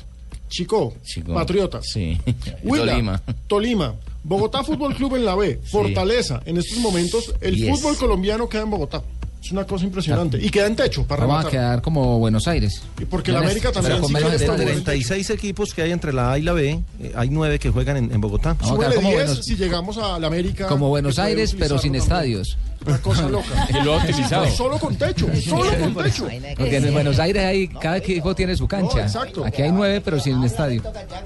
[0.49, 1.33] Chico, Chico.
[1.33, 2.17] Patriotas, Sí.
[2.63, 3.21] Huila, Tolima.
[3.47, 6.41] Tolima, Bogotá Fútbol Club en la B, Fortaleza.
[6.45, 7.69] En estos momentos, el Yes.
[7.79, 9.01] fútbol colombiano queda en Bogotá.
[9.43, 10.43] Es una cosa impresionante.
[10.43, 11.51] Y queda en techo para Vamos a rematar.
[11.51, 12.81] quedar como Buenos Aires.
[12.99, 15.83] Y porque la América también Pero sí con quiere menos de en 36 equipos que
[15.83, 18.57] hay entre la A y la B, eh, hay 9 que juegan en, en Bogotá.
[18.61, 20.67] Súbele 10 si llegamos a la América.
[20.67, 22.57] Como Buenos Aires, pero sin estadios.
[22.87, 23.67] Una cosa loca.
[23.67, 24.47] Que lo ha utilizado.
[24.47, 26.27] Solo con techo, solo con techo.
[26.57, 29.01] Porque en Buenos Aires hay, cada equipo tiene su cancha.
[29.01, 29.45] exacto.
[29.45, 30.81] Aquí hay nueve, pero sin estadio.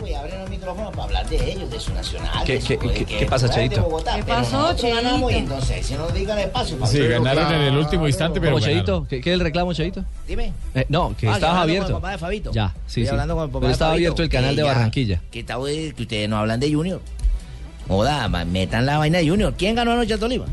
[0.07, 2.43] y abren los micrófonos para hablar de ellos, de su nacional.
[2.45, 3.81] ¿Qué- de su- qué- de qué- que qué pasa, Cheito?
[3.83, 5.53] Bogotá, ¿Qué pasó, nosotros ganamos y Cheito?
[5.53, 6.85] entonces, si no nos digan espacio.
[6.87, 7.55] Sí, ganaron claro.
[7.55, 8.85] en el último instante, pero ¿Cómo, ganaron.
[9.07, 9.07] Cheito?
[9.23, 10.03] ¿Qué, es el reclamo, Cheito?
[10.27, 10.53] Dime.
[10.75, 11.87] Eh, no, que Ah, con abierto.
[11.87, 12.51] el papá de Fabito.
[12.51, 13.09] Ya, sí, Estoy sí.
[13.09, 15.21] hablando con el papá Pero de estaba Fabito, abierto el canal de ya- Barranquilla.
[15.31, 17.01] Que, está, que ustedes no hablan de Junior.
[17.87, 19.53] Joda, metan la vaina de Junior.
[19.57, 20.45] ¿Quién ganó anoche a Tolima?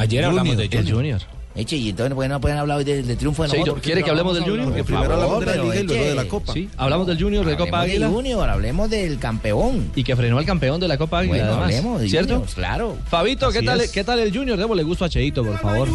[0.00, 0.94] Ayer hablamos de El Junior.
[0.96, 1.20] Junior.
[1.54, 3.80] Eche, y entonces pues, no pueden hablar hoy del, del triunfo de nosotros.
[3.82, 4.72] ¿quiere que hablemos del Junior?
[4.72, 6.52] Por primero favor, hablamos de la Liga y luego de la Copa.
[6.52, 8.08] Sí, hablamos del Junior de Copa hablemos del Águila.
[8.16, 9.90] Junior, hablemos del campeón.
[9.96, 11.64] Y que frenó al campeón de la Copa Águila, Bueno, además.
[11.66, 12.34] hablemos de ¿Cierto?
[12.34, 12.96] Junior, claro.
[13.10, 13.90] Fabito, ¿qué tal, es.
[13.90, 14.56] ¿qué tal el Junior?
[14.56, 15.88] Démosle gusto a Cheito, por favor.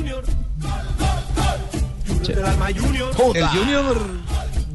[3.34, 3.98] El Junior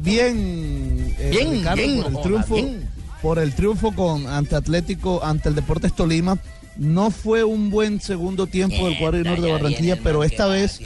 [0.01, 2.89] bien, eh, Bien, Ricardo, bien, por el joda, triunfo, bien.
[3.21, 6.37] por el triunfo con ante Atlético, ante el Deportes Tolima.
[6.77, 10.79] No fue un buen segundo tiempo del cuadro junior de Barranquilla, pero esta a vez,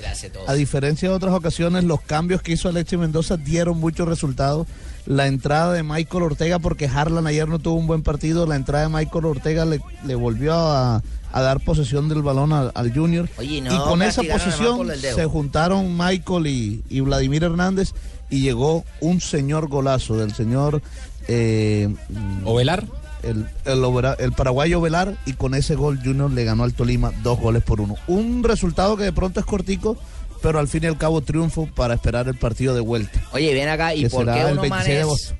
[0.47, 4.67] a diferencia de otras ocasiones, los cambios que hizo Alexis Mendoza dieron muchos resultados.
[5.05, 8.87] La entrada de Michael Ortega, porque Harlan ayer no tuvo un buen partido, la entrada
[8.87, 13.29] de Michael Ortega le, le volvió a, a dar posesión del balón al, al Junior.
[13.37, 17.93] Oye, no y con esa posesión se juntaron Michael y, y Vladimir Hernández
[18.31, 20.81] y llegó un señor golazo del señor
[21.27, 21.93] eh,
[22.43, 22.85] ¿Ovelar?
[23.25, 27.63] El, el, paraguayo Velar y con ese gol Junior le ganó al Tolima dos goles
[27.63, 27.95] por uno.
[28.07, 29.97] Un resultado que de pronto es cortico,
[30.41, 33.21] pero al fin y al cabo triunfo para esperar el partido de vuelta.
[33.31, 35.35] Oye, ven acá, ¿y por qué el unos 26 de manes...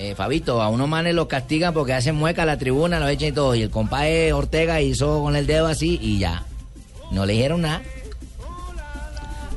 [0.00, 3.30] Eh, Fabito, a unos manes los castigan porque hacen mueca a la tribuna, lo echan
[3.30, 3.56] y todo.
[3.56, 6.44] Y el compadre Ortega hizo con el dedo así y ya.
[7.10, 7.82] No le dijeron nada.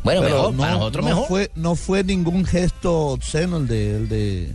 [0.03, 1.27] Bueno, Pero mejor, no, para nosotros no mejor.
[1.27, 4.51] Fue, no fue ningún gesto obsceno el de, el de,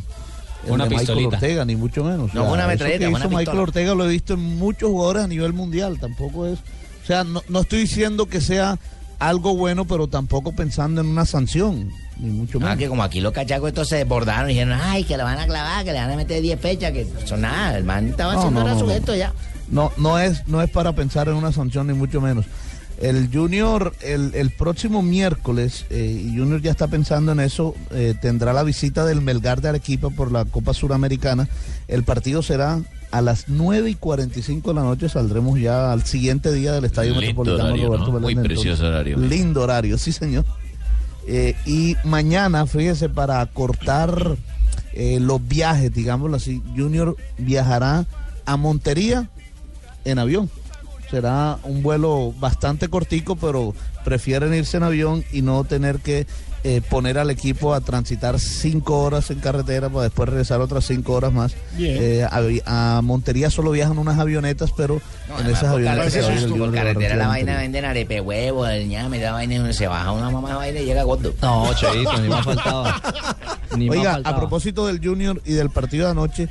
[0.66, 1.36] el Una de Michael pistolita.
[1.36, 2.34] Ortega, ni mucho menos.
[2.34, 3.58] No, fue una eso metralleta, que fue hizo una Michael.
[3.58, 6.58] Ortega lo he visto en muchos jugadores a nivel mundial, tampoco es...
[7.02, 8.78] O sea, no, no estoy diciendo que sea
[9.18, 12.74] algo bueno, pero tampoco pensando en una sanción, ni mucho menos.
[12.74, 15.38] Ah, que como aquí los cachacos estos se desbordaron y dijeron, ay, que le van
[15.38, 18.32] a clavar, que le van a meter 10 fechas, que son nada, el man estaba
[18.34, 18.92] No, haciendo no, no, su no.
[18.92, 19.32] gesto ya.
[19.70, 22.44] No, no es, no es para pensar en una sanción ni mucho menos.
[23.00, 28.14] El Junior, el, el próximo miércoles, eh, y Junior ya está pensando en eso, eh,
[28.20, 31.48] tendrá la visita del Melgar de Arequipa por la Copa Suramericana.
[31.88, 32.80] El partido será
[33.10, 37.12] a las 9 y 45 de la noche, saldremos ya al siguiente día del Estadio
[37.12, 38.20] Lindo Metropolitano horario, Roberto ¿no?
[38.20, 39.18] Muy precioso horario.
[39.18, 40.44] Lindo horario, sí señor.
[41.26, 44.36] Eh, y mañana, fíjese, para cortar
[44.92, 48.06] eh, los viajes, digámoslo así, Junior viajará
[48.44, 49.28] a Montería
[50.04, 50.50] en avión.
[51.10, 56.26] Será un vuelo bastante cortico, pero prefieren irse en avión y no tener que
[56.64, 61.12] eh, poner al equipo a transitar cinco horas en carretera para después regresar otras cinco
[61.12, 61.54] horas más.
[61.78, 62.26] Eh,
[62.64, 66.70] a, a Montería solo viajan unas avionetas, pero No, en esas por avionetas carretera, por
[66.72, 67.58] de carretera la vaina Montería.
[67.60, 71.32] venden arepe huevo, el ñame, la vaina se baja una mamá vaina y llega gordo.
[71.40, 73.00] No, Cheito, ni más faltaba.
[73.76, 74.36] Ni más Oiga, faltaba.
[74.36, 76.48] a propósito del Junior y del partido de anoche,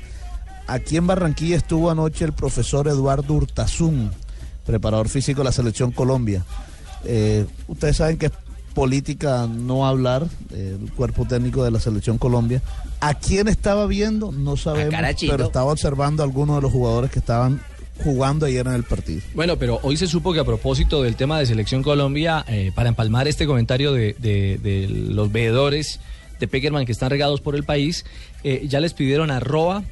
[0.67, 4.11] aquí en Barranquilla estuvo anoche el profesor Eduardo Hurtazún,
[4.65, 6.43] preparador físico de la selección Colombia.
[7.05, 8.31] Eh, ustedes saben que es
[8.73, 12.61] política no hablar del cuerpo técnico de la selección Colombia.
[12.99, 14.31] ¿A quién estaba viendo?
[14.31, 14.91] No sabemos,
[15.31, 17.61] pero estaba observando a algunos de los jugadores que estaban
[18.03, 19.21] jugando ayer en el partido.
[19.33, 22.89] Bueno, pero hoy se supo que a propósito del tema de Selección Colombia, eh, para
[22.89, 26.01] empalmar este comentario de, de- de los veedores
[26.41, 28.03] de Peckerman que están regados por el país,
[28.43, 29.83] eh, ya les pidieron a Roa,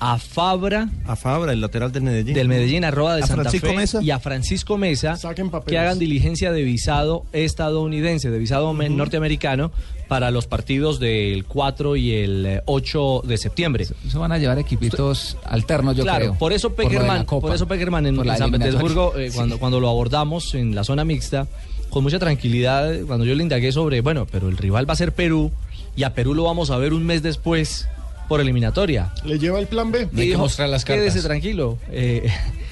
[0.00, 2.34] a Fabra, A Fabra, el lateral del Medellín.
[2.34, 4.02] del Medellín, a Roa de ¿A Santa Francisco Fe Mesa?
[4.02, 9.70] y a Francisco Mesa Saquen que hagan diligencia de visado estadounidense, de visado me- norteamericano
[10.08, 13.86] para los partidos del 4 y el eh, 8 de septiembre.
[14.06, 16.34] Eso van a llevar equipitos alternos, yo claro, creo.
[16.38, 18.50] por eso Peckerman, por eso Peckerman en, en San.
[18.50, 19.36] Petersburgo, eh, Sí.
[19.36, 21.46] cuando, cuando lo abordamos en la zona mixta,
[21.88, 25.12] con mucha tranquilidad cuando yo le indagué sobre, bueno, pero el rival va a ser
[25.12, 25.50] Perú
[25.96, 27.88] y a Perú lo vamos a ver un mes después
[28.28, 29.12] por eliminatoria.
[29.24, 30.08] ¿Le lleva el plan B?
[30.12, 30.46] Y dijo,
[30.84, 31.78] Quédese tranquilo.
[31.90, 32.30] eh,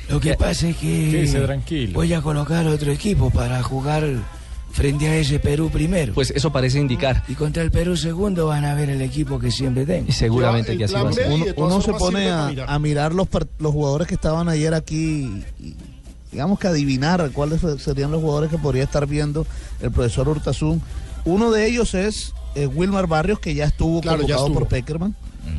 [0.09, 1.93] Lo que pasa es que Quédese tranquilo.
[1.95, 4.05] voy a colocar otro equipo para jugar
[4.73, 6.15] frente a ese Perú primero.
[6.15, 7.23] Pues eso parece indicar.
[7.29, 10.11] Y contra el Perú segundo van a ver el equipo que siempre tengo.
[10.13, 11.31] Seguramente que así va a ser.
[11.31, 15.45] Uno, uno se pone a, a mirar los, par- los jugadores que estaban ayer aquí
[15.61, 15.75] y
[16.31, 19.47] digamos que adivinar cuáles serían los jugadores que podría estar viendo
[19.83, 20.81] el profesor Hurtazún.
[21.27, 24.59] Uno de ellos es eh, Wilmar Barrios, que ya estuvo Claro, ya convocado estuvo.
[24.61, 25.15] por Peckerman.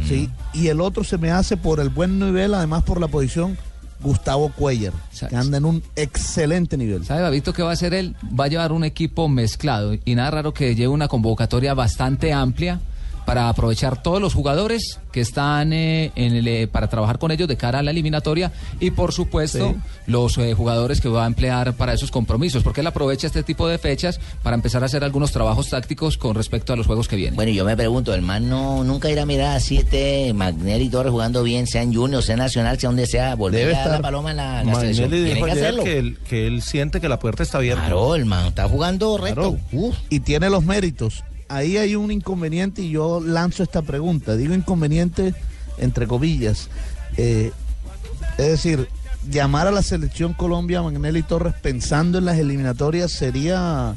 [0.08, 3.58] Sí, y el otro se me hace por el buen nivel, además por la posición,
[4.02, 4.94] Gustavo Cuellar,
[5.30, 7.06] que anda en un excelente nivel.
[7.06, 8.16] ¿Sabe, Babito, qué va a hacer él?
[8.38, 12.82] Va a llevar un equipo mezclado y nada raro que lleve una convocatoria bastante amplia
[13.26, 17.48] para aprovechar todos los jugadores que están eh, en el, eh, para trabajar con ellos
[17.48, 19.76] de cara a la eliminatoria y por supuesto Sí.
[20.08, 23.68] los eh, jugadores que va a emplear para esos compromisos, porque él aprovecha este tipo
[23.68, 27.16] de fechas para empezar a hacer algunos trabajos tácticos con respecto a los juegos que
[27.16, 27.36] vienen.
[27.36, 30.86] Bueno, y yo me pregunto, el man no, nunca irá a mirar a siete Magnelli
[30.86, 33.76] y Torres jugando bien, sea en Junior, sea en Nacional, sea donde sea, volver Debe
[33.76, 35.12] a dar la paloma en la, en la selección.
[35.12, 35.84] Dijo que hacerlo.
[35.84, 37.84] que él, que él siente que la puerta está abierta.
[37.86, 39.58] Claro, el man está jugando recto.
[40.10, 41.24] Y tiene los méritos.
[41.50, 44.36] Ahí hay un inconveniente y yo lanzo esta pregunta.
[44.36, 45.34] Digo inconveniente
[45.78, 46.70] entre comillas.
[47.18, 47.52] Eh,
[48.38, 48.88] es decir,
[49.30, 53.96] llamar a la selección Colombia a Magnelli Torres pensando en las eliminatorias sería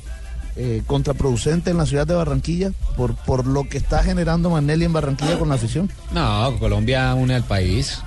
[0.56, 4.92] eh, contraproducente en la ciudad de Barranquilla por, por lo que está generando Magnelli en
[4.92, 5.90] Barranquilla con la afición.
[6.12, 8.00] No, Colombia une al país.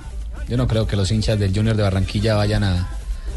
[0.48, 2.88] Yo no creo que los hinchas del Junior de Barranquilla vayan a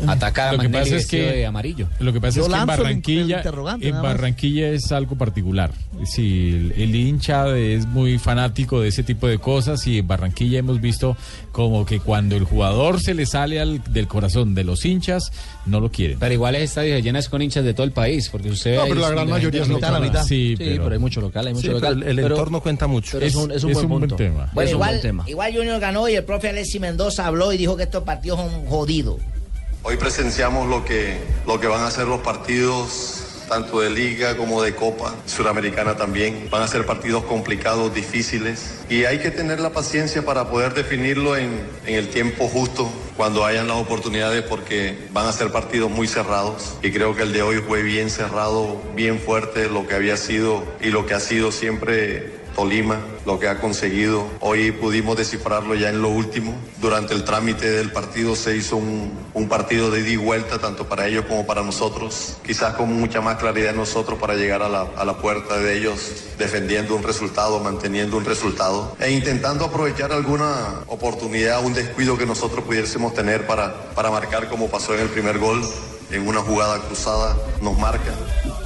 [0.07, 1.87] atacar a Lo que pasa es que de amarillo.
[1.99, 3.43] Lo que pasa Yo es que en Barranquilla,
[3.81, 4.01] en.
[4.01, 5.71] Barranquilla es algo particular.
[6.05, 10.59] Sí, el, el hincha es muy fanático de ese tipo de cosas y en Barranquilla
[10.59, 11.15] hemos visto
[11.51, 15.31] como que cuando el jugador se le sale al- del corazón de los hinchas,
[15.65, 16.17] no lo quieren.
[16.19, 18.75] Pero igual es estadio lleno es con hinchas de todo el país, porque usted...
[18.75, 20.01] No, pero la gran mayoría es local.
[20.01, 20.23] mitad.
[20.23, 21.99] Sí, Sí, pero- pero hay mucho local, hay mucho Sí, local.
[21.99, 23.11] pero el- el entorno cuenta mucho.
[23.13, 24.15] pero es, Es- un, es un es buen un buen punto.
[24.15, 24.49] tema.
[24.53, 25.23] Bueno, es un buen igual, tema.
[25.27, 28.65] igual Junior ganó y el profe Alexis Mendoza habló y dijo que estos partidos son
[28.65, 29.17] jodidos.
[29.85, 33.19] Hoy presenciamos lo que, lo que van a ser los partidos
[33.49, 36.47] tanto de liga como de copa suramericana también.
[36.49, 41.35] Van a ser partidos complicados, difíciles y hay que tener la paciencia para poder definirlo
[41.35, 46.07] en, en el tiempo justo cuando hayan las oportunidades porque van a ser partidos muy
[46.07, 50.15] cerrados y creo que el de hoy fue bien cerrado, bien fuerte lo que había
[50.15, 54.27] sido y lo que ha sido siempre Tolima, lo que ha conseguido.
[54.39, 56.55] Hoy pudimos descifrarlo ya en lo último.
[56.81, 60.87] Durante el trámite del partido se hizo un, un partido de ida y vuelta, tanto
[60.87, 62.37] para ellos como para nosotros.
[62.45, 66.25] Quizás con mucha más claridad nosotros para llegar a la, a la puerta de ellos,
[66.37, 72.63] defendiendo un resultado, manteniendo un resultado e intentando aprovechar alguna oportunidad, un descuido que nosotros
[72.65, 75.61] pudiésemos tener para, para marcar como pasó en el primer gol.
[76.11, 78.11] En una jugada cruzada nos marca.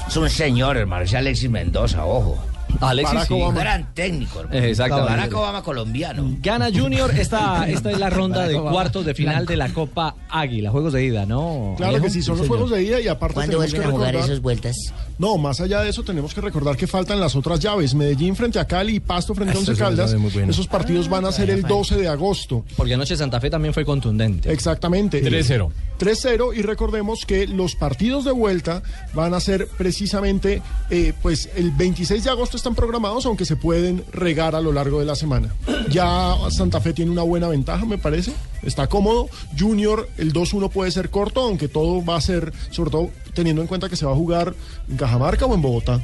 [0.06, 2.44] Es un señor, hermano, es Alexis Mendoza, ojo.
[2.82, 3.34] Alexis, Barack sí.
[3.34, 3.60] Obama.
[3.60, 4.60] Gran técnico, hermano.
[4.60, 5.12] Exactamente.
[5.12, 6.38] Barack Obama colombiano.
[6.42, 9.52] Gana Junior, esta, esta es la ronda de cuartos de final Blanco.
[9.52, 11.74] de la Copa Águila, juegos de ida, ¿no?
[11.78, 12.06] Claro Alejo?
[12.06, 12.60] que sí, son los señor.
[12.60, 14.76] juegos de ida y aparte ¿Cuándo vuelven a jugar esas vueltas?
[15.18, 17.96] No, más allá de eso tenemos que recordar que faltan las otras llaves.
[17.96, 20.16] Medellín frente a Cali y Pasto frente a Esa Once Caldas.
[20.48, 22.64] Esos partidos van a ser el 12 de agosto.
[22.76, 24.52] Porque anoche Santa Fe también fue contundente.
[24.52, 25.24] Exactamente.
[25.24, 25.72] 3-0.
[26.00, 31.72] 3-0 y recordemos que los partidos de vuelta van a ser precisamente, eh, pues el
[31.72, 35.54] 26 de agosto están programados, aunque se pueden regar a lo largo de la semana.
[35.90, 39.30] Ya Santa Fe tiene una buena ventaja, me parece, está cómodo.
[39.58, 43.70] Junior, el 2-1 puede ser corto, aunque todo va a ser, sobre todo teniendo en
[43.70, 44.54] cuenta que se va a jugar
[44.90, 46.02] en Cajamarca o en Bogotá.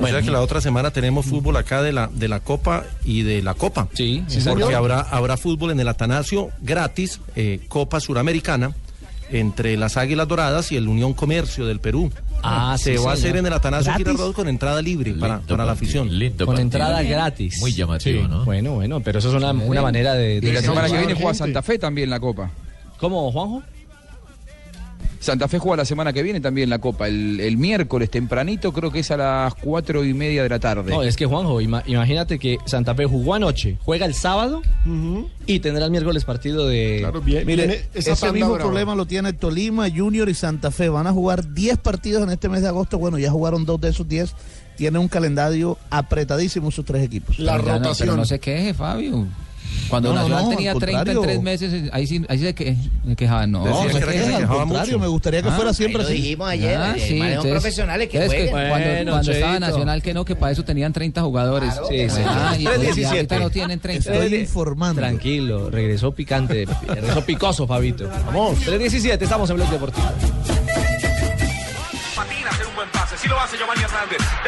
[0.00, 3.22] O sea que la otra semana tenemos fútbol acá de la, de la Copa y
[3.22, 3.88] de la Copa.
[3.92, 4.74] Sí, Sí, porque señor.
[4.74, 8.74] habrá, habrá fútbol en el Atanasio gratis, eh, Copa Suramericana,
[9.32, 12.12] entre las Águilas Doradas y el Unión Comercio del Perú.
[12.42, 13.92] Ah, Se sí, va a hacer en el Atanasio.
[13.94, 16.10] Girardot con entrada libre para, para la afición.
[16.44, 17.60] Con entrada gratis.
[17.60, 18.44] Muy llamativo, ¿no?
[18.44, 20.36] Bueno, bueno, pero eso es una, una manera de...
[20.36, 21.34] Y de- la semana que viene juega.
[21.34, 22.50] Santa Fe también la Copa.
[22.98, 23.62] ¿Cómo, Juanjo?
[25.20, 27.06] Santa Fe juega la semana que viene también la Copa.
[27.06, 30.90] El, el miércoles tempranito creo que es a las cuatro y media de la tarde.
[30.90, 34.62] No, es que Juanjo, ima- imagínate que Santa Fe jugó anoche, juega el sábado
[35.46, 36.96] y tendrá el miércoles partido de...
[37.00, 38.64] Claro, bien, Mire, esa ese mismo brava.
[38.64, 40.88] problema lo tiene Tolima, Junior y Santa Fe.
[40.88, 42.98] Van a jugar 10 partidos en este mes de agosto.
[42.98, 44.34] Bueno, ya jugaron dos de esos 10.
[44.76, 47.38] Tienen un calendario apretadísimo sus tres equipos.
[47.38, 48.06] La Pero ya no- rotación.
[48.08, 49.26] pero no se queje, Fabio.
[49.88, 51.22] Cuando No, no, Nacional no, tenía al 30 en contrario.
[51.22, 52.76] tres meses, ahí sí, ahí sí se, que,
[53.08, 53.50] se quejaban.
[53.50, 54.98] No, Decía se que que se Al contrario, mucho.
[54.98, 56.22] me gustaría que Ah, fuera siempre Ahí lo así.
[56.22, 58.50] dijimos ayer, Ah, eh, sí, entonces- profesionales que jueguen.
[58.50, 59.66] cuando, Bueno, cuando estaba Cheito.
[59.66, 61.72] Nacional que no, que para eso tenían 30 jugadores.
[61.72, 61.86] Claro.
[61.88, 62.20] Sí, sí.
[62.26, 63.06] Ah, y, y 3-17.
[63.06, 64.12] ahorita no tienen 30.
[64.12, 65.00] Estoy informando.
[65.00, 68.08] Tranquilo, regresó picante, regresó picoso, Fabito.
[68.26, 68.58] Vamos.
[68.60, 70.06] 3.17, estamos en Blog Deportivo.
[72.16, 72.74] Patina, ser un
[73.82, 74.18] Hernández.
[74.18, 74.39] Deja para Moreno.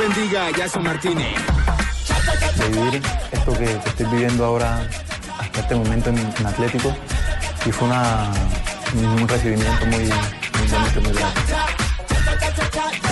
[0.00, 1.26] Bendiga a Jackson Martínez.
[2.70, 4.80] vivir esto que, estoy viviendo ahora
[5.38, 6.94] hasta este momento en, en Atlético
[7.66, 8.30] y fue una,
[8.94, 11.40] un recibimiento muy, muy bonito, muy grato.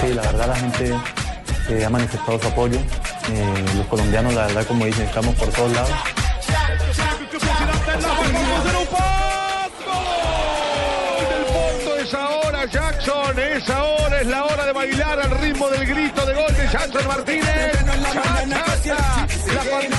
[0.00, 0.94] Sí, la verdad la gente
[1.68, 2.78] eh, ha manifestado su apoyo.
[3.30, 5.90] Eh, los colombianos, la verdad, como dicen, estamos por todos lados.
[12.70, 13.38] Jackson.
[13.38, 17.06] Es ahora, es la hora de bailar al ritmo del grito de gol de Jackson
[17.06, 17.72] Martínez.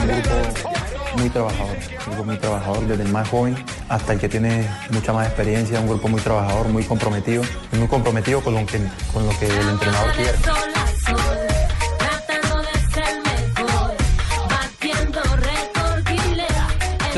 [0.04, 0.70] Grupo
[1.18, 5.12] muy trabajador, un grupo muy trabajador desde el más joven hasta el que tiene mucha
[5.12, 8.80] más experiencia, un grupo muy trabajador, muy comprometido, muy comprometido con lo que,
[9.12, 10.38] con lo que el entrenador quiere.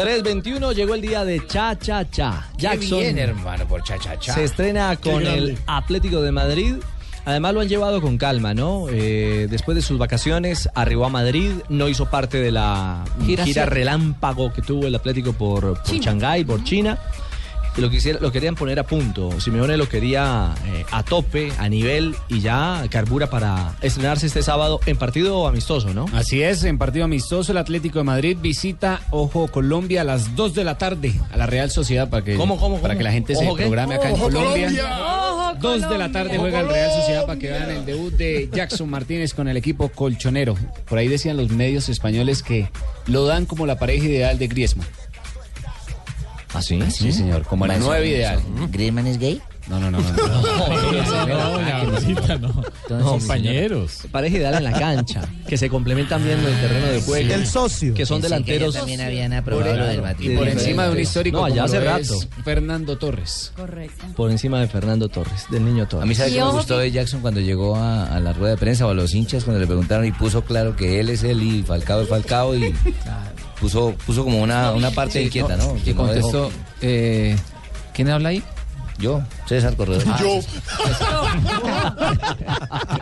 [0.03, 2.47] 3.21 llegó el día de Cha Cha Cha.
[2.57, 4.33] Jackson Qué bien, hermano, por cha cha cha.
[4.33, 6.75] se estrena con el Atlético de Madrid.
[7.23, 8.87] Además lo han llevado con calma, ¿no?
[8.89, 13.65] Eh, después de sus vacaciones arribó a Madrid, no hizo parte de la Gira gira,
[13.67, 16.03] relámpago que tuvo el Atlético por, por China.
[16.03, 16.97] Shanghái, por China.
[17.77, 19.39] Y lo, quisiera- lo querían poner a punto.
[19.39, 24.79] Simeone lo quería eh, a tope, a nivel y ya carbura para estrenarse este sábado
[24.85, 26.05] en partido amistoso, ¿no?
[26.13, 30.53] Así es, en partido amistoso el Atlético de Madrid visita, ojo, Colombia a las 2
[30.53, 32.97] de la tarde a la Real Sociedad para que, ¿Cómo, cómo, para cómo?
[32.97, 34.67] que la gente se programe acá en ¡Ojo, Colombia.
[34.67, 35.57] Colombia!
[35.61, 38.89] 2 de la tarde juega el Real Sociedad para que vean el debut de Jackson
[38.89, 40.55] Martínez con el equipo colchonero.
[40.89, 42.69] Por ahí decían los medios españoles que
[43.07, 44.87] lo dan como la pareja ideal de Griezmann.
[46.53, 46.79] ¿Ah, sí?
[46.91, 48.05] Sí, señor, como nueve menos.
[48.07, 48.39] ideal.
[48.71, 49.41] ¿Griezmann es gay?
[49.69, 50.11] No, no, no, no.
[50.11, 51.61] no.
[52.89, 53.99] No, la Compañeros.
[54.11, 57.33] Pareja ideal en la cancha, que se complementan bien en el terreno de juego.
[57.33, 57.93] El socio.
[57.93, 58.73] Que son que delanteros.
[58.73, 60.39] ya también habían aprobado lo del matrimonio.
[60.39, 62.01] Por encima de un histórico No, allá como hace rato.
[62.15, 63.53] es Fernando Torres.
[63.55, 64.05] Correcto.
[64.15, 66.03] Por encima de Fernando Torres, del niño Torres.
[66.03, 68.33] A mí, ¿sabe Y qué me gustó que- de Jackson cuando llegó a, a la
[68.33, 71.09] rueda de prensa o a los hinchas cuando le preguntaron y puso claro que él
[71.09, 72.73] es él y Falcao es Falcao y
[73.61, 75.73] puso, puso como una, una parte Sí, inquieta, no, ¿no?
[75.75, 77.37] Que dejó- contestó, eh,
[77.93, 78.43] ¿quién habla ahí?
[78.99, 80.03] Yo, César Corredor.
[80.19, 80.41] Yo.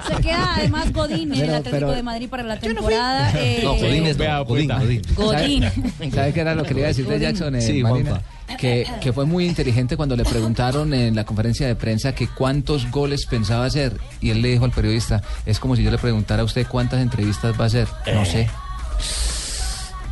[0.07, 3.31] Se queda además Godín en el Atlético pero- de Madrid para la temporada.
[3.35, 4.69] eh, No, Godín es Vea, no, Godín.
[4.69, 5.01] Godín.
[5.15, 5.63] Godín.
[5.97, 7.53] ¿Sabe, sabe qué era lo que le iba a decir de Jackson?
[7.55, 8.11] eh, Sí, Marina?
[8.11, 8.57] Juanpa.
[8.57, 12.89] Que, que fue muy inteligente cuando le preguntaron en la conferencia de prensa que cuántos
[12.89, 13.99] goles pensaba hacer.
[14.21, 17.01] Y él le dijo al periodista, es como si yo le preguntara a usted cuántas
[17.01, 17.87] entrevistas va a hacer.
[18.13, 18.47] No sé.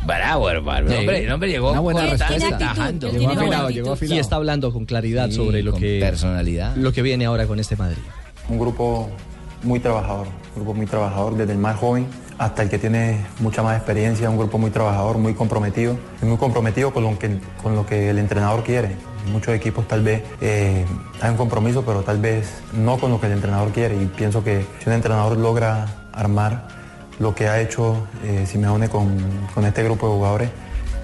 [0.08, 0.88] Bravo, hermano.
[0.90, 0.96] Sí.
[0.96, 2.28] Hombre, el hombre llegó Una buena respuesta.
[2.28, 2.56] tiene
[3.26, 4.12] buena llegó actitud.
[4.14, 6.74] Y está hablando con claridad Sí, sobre lo con que, personalidad.
[6.76, 7.98] lo que viene ahora con este Madrid.
[8.48, 9.10] Un grupo
[9.62, 12.06] muy trabajador, un grupo muy trabajador desde el más joven
[12.38, 16.36] hasta el que tiene mucha más experiencia, un grupo muy trabajador, muy comprometido, y muy
[16.38, 18.92] comprometido con lo que, con lo que el entrenador quiere.
[19.26, 20.84] En muchos equipos tal vez eh,
[21.20, 24.00] hay un compromiso, pero tal vez no con lo que el entrenador quiere.
[24.00, 26.77] Y pienso que si un entrenador logra armar
[27.18, 29.16] lo que ha hecho eh, Simeone con,
[29.54, 30.50] con este grupo de jugadores,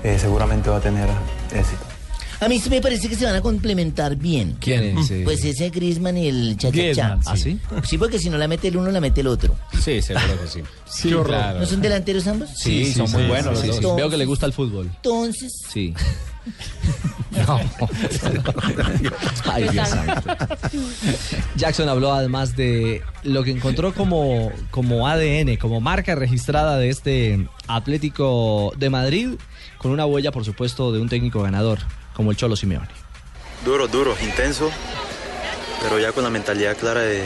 [0.03, 1.09] eh, seguramente va a tener
[1.53, 1.83] éxito.
[2.40, 4.57] A mí sí me parece que se van a complementar bien.
[4.61, 5.12] ¿Quién es?
[5.24, 6.83] Pues ese Griezmann y el cha cha cha.
[6.83, 7.59] Griezmann, ¿Ah, sí?
[7.85, 9.55] Sí, porque si no la mete el uno, la mete el otro.
[9.83, 10.61] Sí, seguro que sí.
[10.87, 11.61] Sí, claro.
[11.61, 12.50] ¿No son delanteros ambos?
[12.55, 13.83] Sí, son muy buenos Sí, los sí.
[13.83, 13.96] dos.
[13.96, 14.90] Veo que le gusta el fútbol.
[14.96, 15.94] Entonces, Sí.
[17.46, 17.61] No.
[19.44, 19.88] Ay, Dios.
[21.57, 27.48] Jackson habló además de lo que encontró como, como ADN, como marca registrada de este
[27.66, 29.28] Atlético de Madrid,
[29.78, 31.80] con una huella, por supuesto, de un técnico ganador,
[32.14, 32.88] como el Cholo Simeone.
[33.64, 34.70] Duro, duro, intenso,
[35.83, 37.24] pero ya con la mentalidad clara de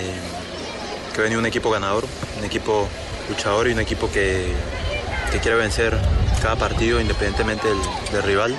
[1.14, 2.06] que venía un equipo ganador,
[2.38, 2.88] un equipo
[3.28, 4.52] luchador y un equipo que,
[5.32, 5.98] que quiere vencer
[6.40, 7.78] cada partido independientemente del,
[8.12, 8.56] del rival.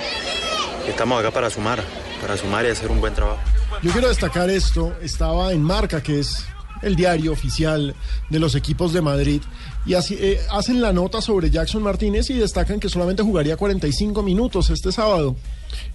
[0.86, 1.82] Estamos acá para sumar,
[2.20, 3.40] para sumar y hacer un buen trabajo.
[3.82, 6.44] Yo quiero destacar esto, estaba en Marca, que es
[6.82, 7.94] el diario oficial
[8.30, 9.42] de los equipos de Madrid,
[9.86, 14.68] y eh, hacen la nota sobre Jackson Martínez y destacan que solamente jugaría 45 minutos
[14.70, 15.36] este sábado.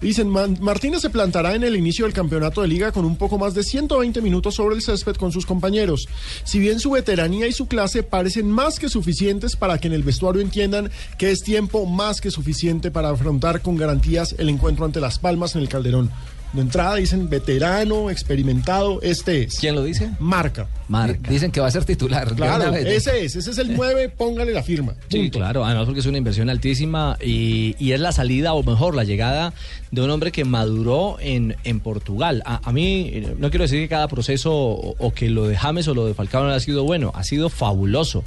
[0.00, 3.38] Dicen, "Man- Martínez se plantará en el inicio del campeonato de liga con un poco
[3.38, 6.08] más de 120 minutos sobre el césped con sus compañeros.
[6.44, 10.02] Si bien su veteranía y su clase parecen más que suficientes para que en el
[10.02, 15.00] vestuario entiendan que es tiempo más que suficiente para afrontar con garantías el encuentro ante
[15.00, 16.10] Las Palmas en el Calderón.
[16.52, 19.58] De entrada dicen veterano, experimentado, este es.
[19.58, 20.10] ¿Quién lo dice?
[20.18, 20.68] Marca.
[20.88, 21.28] Marca.
[21.28, 22.34] Dicen que va a ser titular.
[22.34, 24.94] Claro, ese es, ese es el 9, póngale la firma.
[25.08, 25.38] Sí, Punto.
[25.40, 29.04] claro, además porque es una inversión altísima y, y es la salida, o mejor, la
[29.04, 29.52] llegada
[29.90, 32.42] de un hombre que maduró en, en Portugal.
[32.46, 35.88] A, a mí, no quiero decir que cada proceso o, o que lo de James
[35.88, 38.22] o lo de Falcao no ha sido bueno, ha sido fabuloso.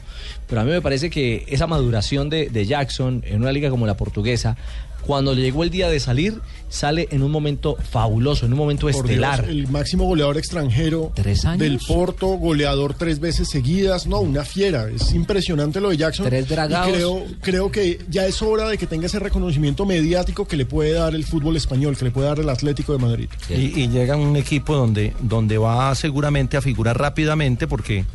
[0.47, 3.88] Pero a mí me parece que esa maduración de, de Jackson en una liga como
[3.88, 4.58] la portuguesa
[5.05, 8.81] Cuando le llegó el día de salir, sale en un momento fabuloso, en un momento
[8.87, 9.45] Por Dios, estelar.
[9.50, 11.12] el máximo goleador extranjero
[11.58, 14.87] del Porto, goleador tres veces seguidas, no, una fiera.
[14.89, 16.25] Es impresionante lo de Jackson.
[16.27, 16.91] Tres Y dragados.
[16.91, 20.93] creo, creo que ya es hora de que tenga ese reconocimiento mediático que le puede
[20.93, 23.29] dar el fútbol español, que le puede dar el Atlético de Madrid.
[23.50, 28.06] Y, y llega un equipo donde, donde va seguramente a figurar rápidamente porque,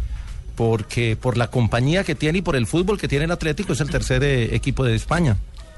[0.55, 3.81] porque por la compañía que tiene y por el fútbol que tiene el Atlético es
[3.81, 5.37] el tercer eh, equipo de España.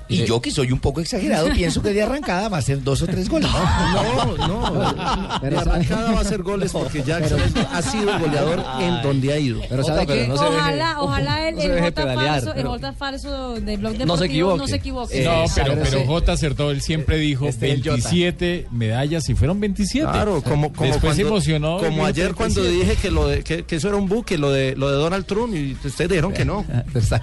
[0.08, 3.02] Y yo que soy un poco exagerado, pienso que de arrancada va a ser dos
[3.02, 3.48] o tres goles.
[3.50, 5.40] No, no.
[5.40, 7.40] De arrancada va a hacer goles porque Jackson
[7.72, 9.60] ha sido el goleador en donde ha ido.
[9.68, 10.28] Pero ¿sabe qué?
[10.30, 14.06] ojalá, ojalá el, no el deje J pedalear, falso, el J falso de Blog Deportivo
[14.06, 14.58] No se equivoque.
[14.58, 15.24] no se equivoque.
[15.24, 17.90] No, pero, pero J acertó, él siempre dijo Este es el Jota.
[18.10, 20.06] 27 medallas y fueron 27.
[20.10, 21.78] Claro, como, como Después se cuando- emocionó.
[21.78, 22.84] Como ayer cuando 37.
[22.90, 25.26] dije que, lo de- que, que eso era un buque, lo de, lo de Donald
[25.26, 26.64] Trump, y ustedes dijeron que no.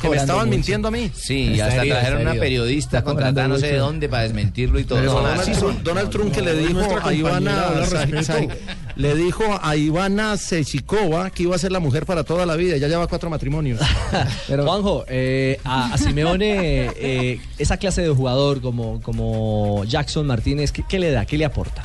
[0.02, 0.50] que me estaban mucho.
[0.58, 1.10] mintiendo a mí.
[1.16, 2.73] Sí, y hasta trajeron una periodista
[3.04, 5.04] contratada no sé de dónde para desmentirlo y todo.
[5.04, 5.84] Son Donald, así Trump, son.
[5.84, 7.72] Donald Trump que le no, dijo a Ivana
[8.96, 12.78] le dijo a Ivana Sechikova que iba a ser la mujer para toda la vida,
[12.78, 13.80] ya lleva cuatro matrimonios.
[14.48, 20.72] Pero Juanjo, eh, a, a Simeone, eh, esa clase de jugador como, como Jackson Martínez,
[20.72, 21.26] ¿qué, qué le da?
[21.26, 21.84] ¿Qué le aporta?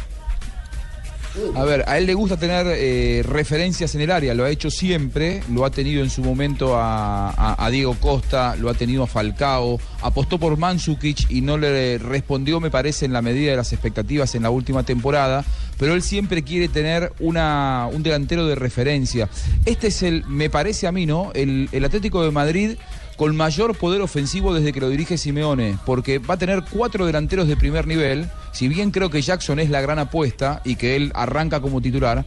[1.55, 4.70] A ver, a él le gusta tener eh, referencias en el área, lo ha hecho
[4.70, 9.78] siempre, lo ha tenido en su momento a, Diego Costa, lo ha tenido a Falcao,
[10.01, 14.34] apostó por Mandzukic y no le respondió, me parece, en la medida de las expectativas
[14.34, 15.45] en la última temporada,
[15.78, 19.28] pero él siempre quiere tener una, un delantero de referencia.
[19.66, 21.30] Este es el, me parece a mí, ¿no?
[21.34, 22.76] El Atlético de Madrid
[23.19, 27.49] con mayor poder ofensivo desde que lo dirige Simeone, porque va a tener cuatro delanteros
[27.49, 31.11] de primer nivel, si bien creo que Jackson es la gran apuesta y que él
[31.16, 32.25] arranca como titular,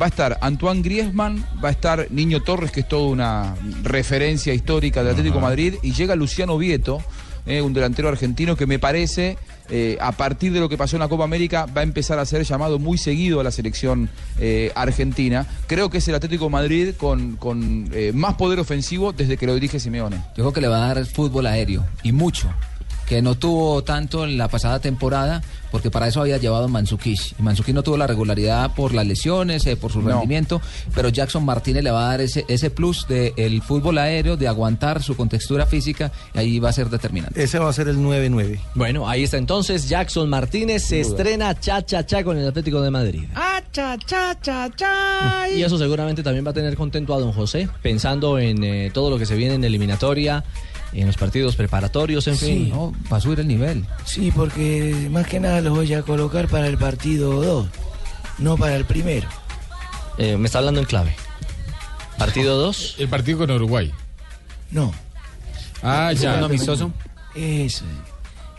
[0.00, 4.54] va a estar Antoine Griezmann, va a estar Niño Torres, que es toda una referencia
[4.54, 7.02] histórica del Atlético de Madrid, y llega Luciano Vieto,
[7.44, 9.38] eh, un delantero argentino que me parece,
[9.70, 12.24] eh, a partir de lo que pasó en la Copa América, va a empezar a
[12.24, 14.08] ser llamado muy seguido a la selección
[14.38, 15.46] eh, argentina.
[15.66, 19.80] Creo que es el Atlético Madrid con, eh, más poder ofensivo desde que lo dirige
[19.80, 20.16] Simeone.
[20.36, 22.48] Yo creo que le va a dar fútbol aéreo y mucho.
[23.08, 27.18] Que no tuvo tanto en la pasada temporada, porque para eso había llevado a Manzukic.
[27.38, 30.10] Y Manzukic no tuvo la regularidad por las lesiones, eh, por su No.
[30.10, 30.60] rendimiento,
[30.94, 34.46] pero Jackson Martínez le va a dar ese, ese plus del el fútbol aéreo, de
[34.46, 37.42] aguantar su contextura física, y ahí va a ser determinante.
[37.42, 38.60] Ese va a ser el 9-9.
[38.74, 42.90] Bueno, ahí está entonces Jackson Martínez se estrena cha cha cha con el Atlético de
[42.90, 43.24] Madrid.
[43.34, 45.46] Ah, cha, cha, cha, cha.
[45.56, 49.08] Y eso seguramente también va a tener contento a don José, pensando en eh, todo
[49.08, 50.44] lo que se viene en eliminatoria,
[50.92, 52.46] en los partidos preparatorios, en Sí.
[52.46, 52.68] fin.
[52.70, 53.84] No, va a subir el nivel.
[54.04, 57.66] Sí, porque más que nada los voy a colocar para el partido 2,
[58.38, 59.28] no para el primero.
[60.18, 61.14] Eh, me está hablando en clave.
[62.18, 62.96] Partido 2.
[62.98, 63.92] El partido con Uruguay.
[64.70, 64.92] No.
[65.82, 66.20] Ah, ya.
[66.20, 66.90] Segundo amistoso.
[67.34, 67.84] Eso.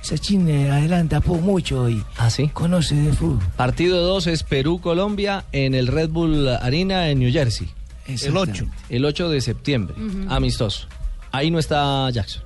[0.02, 2.48] Esa china adelanta mucho y ¿Ah, sí?
[2.54, 3.40] conoce de fútbol.
[3.58, 7.70] Partido 2 es Perú-Colombia en el Red Bull Arena en New Jersey.
[8.08, 8.66] El 8.
[8.90, 9.96] El 8 de septiembre.
[10.30, 10.88] Amistoso.
[11.32, 12.44] Ahí no está Jackson.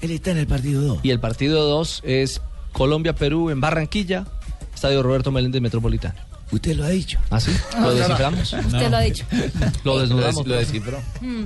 [0.00, 1.00] Él está en el partido 2.
[1.02, 2.40] Y el partido 2 es
[2.72, 4.26] Colombia-Perú en Barranquilla,
[4.74, 6.18] Estadio Roberto Meléndez Metropolitano.
[6.50, 7.18] Usted lo ha dicho.
[7.30, 7.52] ¿Ah, sí?
[7.80, 8.52] ¿Lo desciframos?
[8.52, 9.24] Usted lo ha dicho.
[9.84, 10.46] Lo desnudamos.
[10.46, 11.00] Lo descifró.
[11.20, 11.44] Mm.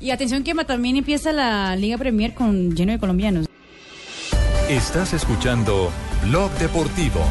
[0.00, 3.46] Y atención que también empieza la Liga Premier con lleno de colombianos.
[4.68, 5.90] Estás escuchando
[6.24, 7.24] Blog Deportivo.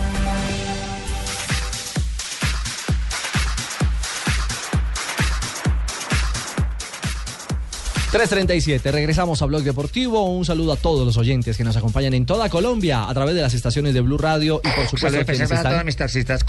[8.11, 10.25] 337, regresamos a Blog Deportivo.
[10.25, 13.41] Un saludo a todos los oyentes que nos acompañan en toda Colombia a través de
[13.41, 16.43] las estaciones de Blue Radio y por supuesto Saludos especiales a todos mis taxistas.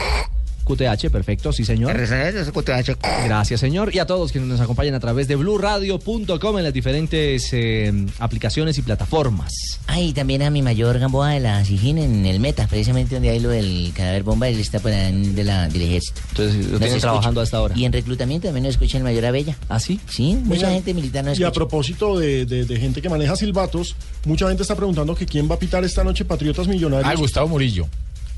[0.75, 1.93] QTH, perfecto, sí señor.
[1.97, 2.99] RCS, QTH.
[3.25, 3.95] Gracias, señor.
[3.95, 8.79] Y a todos quienes nos acompañan a través de bluradio.com en las diferentes eh, aplicaciones
[8.79, 9.53] y plataformas.
[9.87, 13.41] Ay, también a mi mayor Gamboa de la Sijín en el Meta, precisamente donde hay
[13.41, 16.21] lo del cadáver bomba, él está por ahí de la, del ejército.
[16.31, 17.01] Entonces, lo tienen escucha.
[17.01, 17.75] trabajando hasta ahora.
[17.77, 19.57] Y en reclutamiento también nos escucha el mayor Abella.
[19.69, 19.99] ¿Ah, sí?
[20.09, 21.55] Sí, mucha gente militar nos Y a escucha.
[21.59, 25.55] propósito de, de- de gente que maneja silbatos, mucha gente está preguntando que quién va
[25.55, 27.11] a pitar esta noche Patriotas Millonarios.
[27.11, 27.87] Ah, Gustavo Murillo.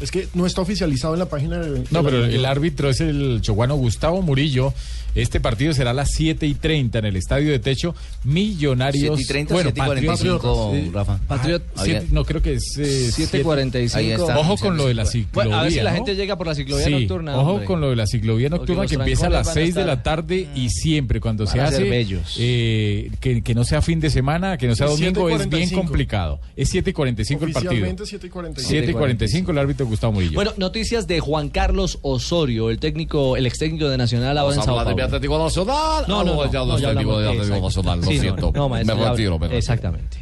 [0.03, 1.85] Es que no está oficializado en la página de...
[1.91, 4.75] No, pero el árbitro es el choguano Gustavo Murillo.
[5.15, 7.95] Este partido será a las 7 y 30 en el Estadio de Techo.
[8.25, 9.17] Millonarios.
[9.19, 10.91] 7 y 30 o bueno, 7 y 45, Patriotas, sí.
[10.93, 11.21] Rafa.
[11.29, 12.77] Patriot- Ah, siete- no, creo que es.
[12.79, 13.95] eh, 7:45.
[13.99, 14.39] Ahí está.
[14.39, 15.31] Ojo con lo de la ciclovía.
[15.35, 15.97] Bueno, a ver si la ¿no?
[15.97, 17.37] gente llega por la ciclovía Sí, nocturna.
[17.37, 17.67] Ojo hombre.
[17.67, 20.03] con lo de la ciclovía nocturna que empieza a las van a 6 de la
[20.03, 22.37] tarde y siempre cuando Van se a ser hace bellos.
[22.39, 25.75] eh, que, que no sea fin de semana, que no sea domingo, es bien 7:45.
[25.77, 26.41] complicado.
[26.57, 27.71] Es 7 y 45 el partido.
[27.73, 28.69] Oficialmente 7 y 45.
[28.71, 30.35] 7 y 45 el árbitro Gustavo Murillo.
[30.35, 34.63] Bueno, noticias de Juan Carlos Osorio, el técnico, el ex técnico de Nacional ahora en
[34.63, 35.17] Sao de.
[35.17, 36.05] Atlético Nacional.
[36.09, 37.61] No, no, no, ya no, técnico de Atlético.
[37.61, 38.53] Nacional, lo siento.
[38.55, 39.59] no, maestro, me retiro, me retiro.
[39.59, 40.19] Exactamente.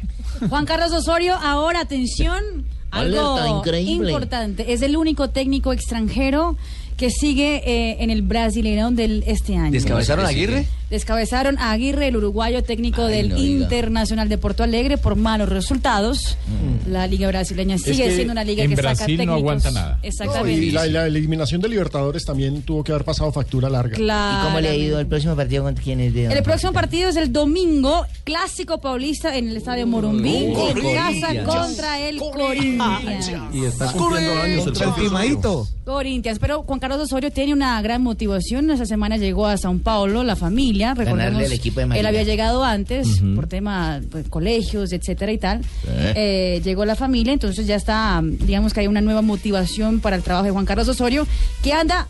[0.48, 3.38] Juan Carlos Osorio, ahora atención, Algo
[3.78, 4.72] importante.
[4.72, 6.56] Es el único técnico extranjero
[6.96, 9.70] que sigue eh, en el Brasileirão del este año.
[9.70, 10.66] ¿Descabezaron a Aguirre?
[10.90, 13.62] Descabezaron a Aguirre, el uruguayo técnico del no diga.
[13.62, 16.36] Internacional de Porto Alegre, por malos resultados.
[16.48, 16.90] Mm.
[16.90, 19.38] La liga brasileña sigue que siendo una liga en que saca Brasil no técnicos.
[19.38, 19.98] aguanta nada.
[20.02, 20.64] Exactamente.
[20.66, 23.94] y la, la eliminación de Libertadores también tuvo que haber pasado factura larga.
[23.96, 24.40] Claro.
[24.42, 27.08] ¿Y cómo le ha ido el próximo partido contra quién es de El próximo partido
[27.08, 31.46] es el domingo, clásico paulista en el estadio Morumbí, Oh, en casa Corinthians.
[31.46, 33.30] contra el Corinthians.
[33.52, 35.68] Y está cumpliendo años el Timadito.
[35.84, 38.70] Corinthians, pero Juan Carlos Osorio tiene una gran motivación.
[38.70, 42.64] Esa semana llegó a Sao Paulo, la familia, recordemos, al equipo de él había llegado
[42.64, 45.60] antes por tema pues, colegios, etcétera y tal.
[45.86, 46.12] Eh.
[46.16, 50.22] Eh, llegó la familia, entonces ya está, digamos que hay una nueva motivación para el
[50.22, 51.26] trabajo de Juan Carlos Osorio,
[51.62, 52.08] que anda,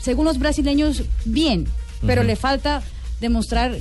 [0.00, 1.66] según los brasileños, bien,
[2.06, 2.82] pero le falta
[3.20, 3.76] demostrar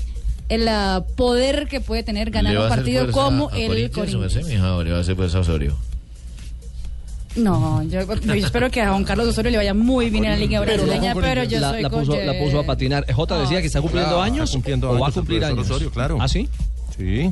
[0.49, 4.17] el ah, poder que puede tener ganar ¿Le va un partido como a el Corinthians
[4.17, 4.61] Corinthians.
[4.63, 5.77] o le va a hacer fuerza a Osorio?
[7.35, 10.37] No, yo, yo espero que a Juan Carlos Osorio le vaya muy bien en la
[10.37, 13.05] Liga Brasileña, pero yo la, soy la puso, la puso a patinar.
[13.11, 15.69] J decía que está cumpliendo Claro, años está cumpliendo o va a cumplir años.
[15.69, 16.17] Osorio, claro.
[16.19, 16.49] ¿Ah, sí?
[16.97, 17.31] Sí.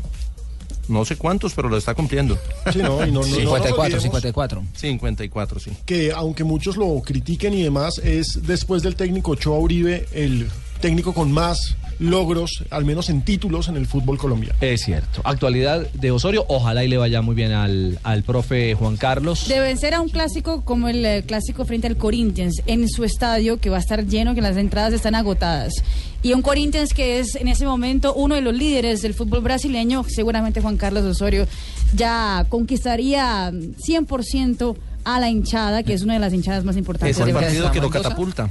[0.87, 2.37] No sé cuántos, pero lo está cumpliendo.
[2.73, 4.63] Sí, no, y no- no- no nos 54, olvidemos 54.
[4.73, 5.71] 54, sí.
[5.85, 10.47] que aunque muchos lo critiquen y demás, es después del técnico Ochoa Uribe el
[10.81, 14.55] técnico con más logros, al menos en títulos, en el fútbol colombiano.
[14.61, 15.21] Es cierto.
[15.23, 19.47] Actualidad de Osorio, ojalá y le vaya muy bien al, al profe Juan Carlos.
[19.47, 23.59] De vencer a un clásico como el eh, clásico frente al Corinthians en su estadio,
[23.59, 25.73] que va a estar lleno, que las entradas están agotadas.
[26.21, 30.03] Y un Corinthians que es en ese momento uno de los líderes del fútbol brasileño,
[30.07, 31.47] seguramente Juan Carlos Osorio
[31.93, 37.17] ya conquistaría 100% a la hinchada, que es una de las hinchadas más importantes.
[37.17, 38.49] Es el de partido que lo catapulta.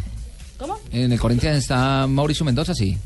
[0.90, 2.96] En el Corinthians está Mauricio Mendoza, sí.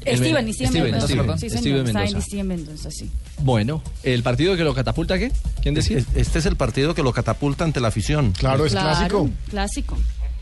[0.00, 1.38] Steven, Steven, Steven, Mendoza, Steven.
[1.38, 2.20] Sí, señor, Steven Mendoza.
[2.26, 3.10] Steven Mendoza, sí.
[3.40, 5.32] Bueno, ¿el partido que lo catapulta qué?
[5.62, 5.98] ¿Quién decía?
[6.14, 8.32] Este es el partido que lo catapulta ante la afición.
[8.32, 9.98] Claro, Claro, clásico.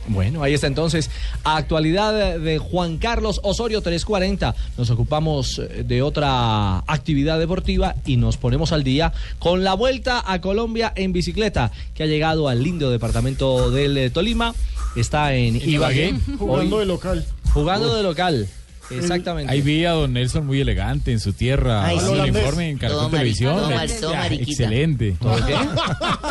[0.08, 1.10] Bueno, ahí está entonces.
[1.42, 4.54] Actualidad de Juan Carlos Osorio 340.
[4.78, 10.22] Nos ocupamos eh, de otra actividad deportiva y nos ponemos al día con la vuelta
[10.24, 14.54] a Colombia en bicicleta que ha llegado al lindo departamento del eh, Tolima.
[14.94, 16.14] Está en Ibagué.
[16.38, 17.26] Jugando Hoy- de local.
[17.52, 18.48] jugando de local.
[18.90, 19.52] Exactamente.
[19.52, 22.12] Ahí vi a don Nelson muy elegante en su tierra, Ay, sí.
[22.12, 23.56] el informe en Caracol Televisión.
[23.56, 24.50] todo mari- todo Ya, mariquita.
[24.50, 25.08] Excelente.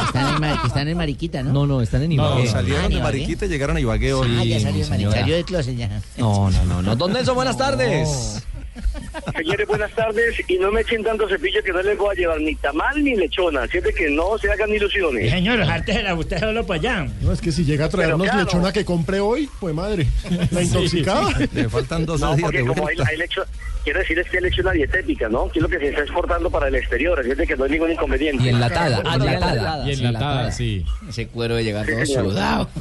[0.07, 1.51] Están en, están en Mariquita, ¿no?
[1.53, 2.47] No, no, están en No, Ibagué.
[2.47, 3.17] salieron Ah, de ¿en Ibagué?
[3.19, 4.27] Mariquita y llegaron a Ibagué hoy.
[4.39, 5.15] Ah, ya Sí, salió de.
[5.19, 6.01] Salió de closet ya.
[6.17, 6.95] No, no, no, no.
[6.95, 8.43] Don Nelson, buenas tardes.
[9.35, 10.35] Señores, buenas tardes.
[10.47, 13.15] Y no me echen tanto cepillo que no les voy a llevar ni tamal ni
[13.15, 13.67] lechona.
[13.67, 15.29] De que no se hagan ilusiones.
[15.31, 17.07] Señor, la usted solo para allá.
[17.21, 18.43] No, es que si llega a traernos claro.
[18.43, 20.07] lechona que compré hoy, pues madre,
[20.51, 21.29] la intoxicada.
[21.53, 23.45] Le faltan dos No, días porque de como hay, hay lecho-
[23.85, 25.47] quiero decir es que hay lección dietética, ¿no?
[25.49, 27.63] Que es lo que se está exportando para el exterior, así es de que no
[27.63, 28.43] hay ningún inconveniente.
[28.43, 29.87] Y enlatada, enlatada.
[29.87, 30.85] Y enlatada, sí.
[31.07, 32.69] Ese cuero de llegar Sí, todo sudado.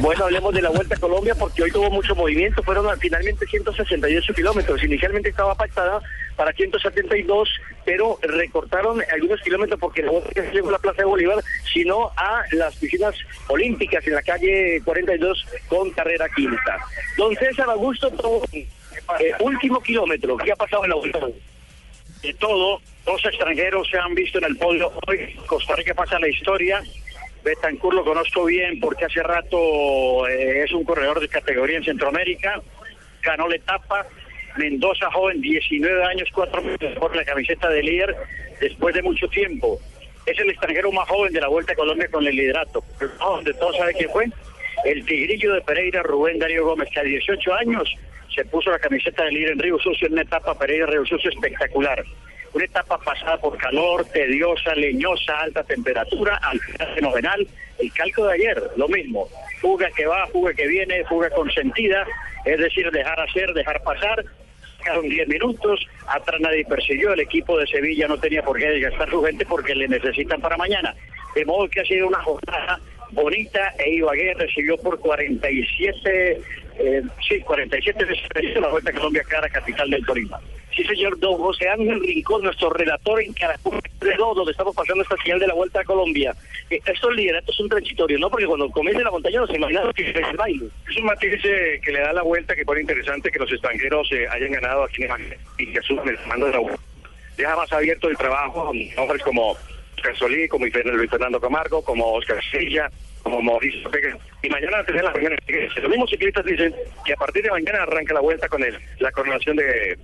[0.00, 2.64] Bueno, hablemos de la Vuelta a Colombia porque hoy tuvo mucho movimiento.
[2.64, 4.82] Fueron finalmente 168 kilómetros.
[4.82, 6.00] Inicialmente estaba pactada
[6.34, 7.48] para 172,
[7.84, 11.38] pero recortaron algunos kilómetros porque no se llegó a la Plaza de Bolívar,
[11.72, 13.14] sino a las piscinas
[13.46, 16.78] olímpicas en la calle 42 con carrera quinta.
[17.16, 18.42] Don César Augusto, todo,
[19.20, 20.36] eh, último kilómetro.
[20.36, 21.20] ¿Qué ha pasado en la Vuelta?
[22.22, 22.80] de todo.
[23.04, 25.34] Dos extranjeros se han visto en el podio hoy.
[25.46, 26.82] Costa Rica pasa la historia.
[27.42, 32.60] Betancourt lo conozco bien porque hace rato eh, es un corredor de categoría en Centroamérica.
[33.22, 34.06] Ganó la etapa.
[34.56, 38.16] Mendoza, joven, 19 años, 4 meses por la camiseta de líder
[38.60, 39.78] después de mucho tiempo.
[40.26, 42.82] Es el extranjero más joven de la Vuelta a Colombia con el liderato.
[43.44, 44.26] De todos sabe quién fue.
[44.84, 47.94] El tigrillo de Pereira, Rubén Darío Gómez, que a 18 años
[48.34, 51.30] se puso la camiseta de líder en Río Sucio en una etapa Pereira Río Sucio
[51.30, 52.04] espectacular.
[52.54, 57.46] Una etapa pasada por calor, tediosa, leñosa, alta temperatura, al final fenomenal.
[57.78, 59.28] El calco de ayer, lo mismo.
[59.60, 62.06] Fuga que va, fuga que viene, fuga consentida,
[62.44, 64.24] es decir, dejar hacer, dejar pasar.
[64.82, 69.10] Quedaron 10 minutos, atrás nadie persiguió, el equipo de Sevilla no tenía por qué desgastar
[69.10, 70.94] su gente porque le necesitan para mañana.
[71.34, 72.80] De modo que ha sido una jornada
[73.12, 76.40] bonita e recibió por 47,
[76.78, 80.40] eh, sí, 47 veces la Vuelta a Colombia Cara, capital del Tolima.
[80.74, 85.40] Sí, señor Don José Ángel Rincón, nuestro relator en Caracol, donde estamos pasando esta señal
[85.40, 86.34] de la Vuelta a Colombia.
[86.70, 88.30] Eh, estos lideratos son transitorios, ¿no?
[88.30, 90.66] Porque cuando comience la montaña nos imaginamos que es el baile.
[90.88, 94.08] Es un matiz eh, que le da la vuelta que pone interesante que los extranjeros
[94.12, 96.82] eh, hayan ganado aquí en Ibagué y que el mando de la vuelta.
[97.36, 99.56] Deja más abierto el trabajo a hombres como
[100.18, 102.90] Solí, como Luis Fernando Camargo, como Oscar Silla,
[103.22, 104.16] como Mauricio Pérez.
[104.42, 105.36] Y mañana tendrán la mañana.
[105.82, 106.74] Los mismos ciclistas dicen
[107.04, 109.98] que a partir de mañana arranca la vuelta con el, la coronación de...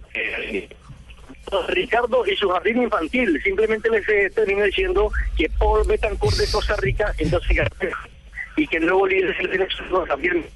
[1.69, 3.41] Ricardo y su jardín infantil.
[3.43, 4.31] Simplemente les eh,
[4.65, 7.57] diciendo que Paul Betancourt de Costa Rica, entonces
[8.57, 10.47] y que el nuevo líder es el venezolano también,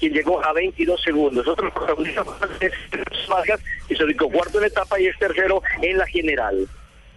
[0.00, 1.46] quien llegó a 22 segundos.
[1.46, 2.26] Otros protagonistas
[2.60, 2.72] es
[3.28, 6.68] Vargas, que se ubicó cuarto en la etapa y es tercero en la general.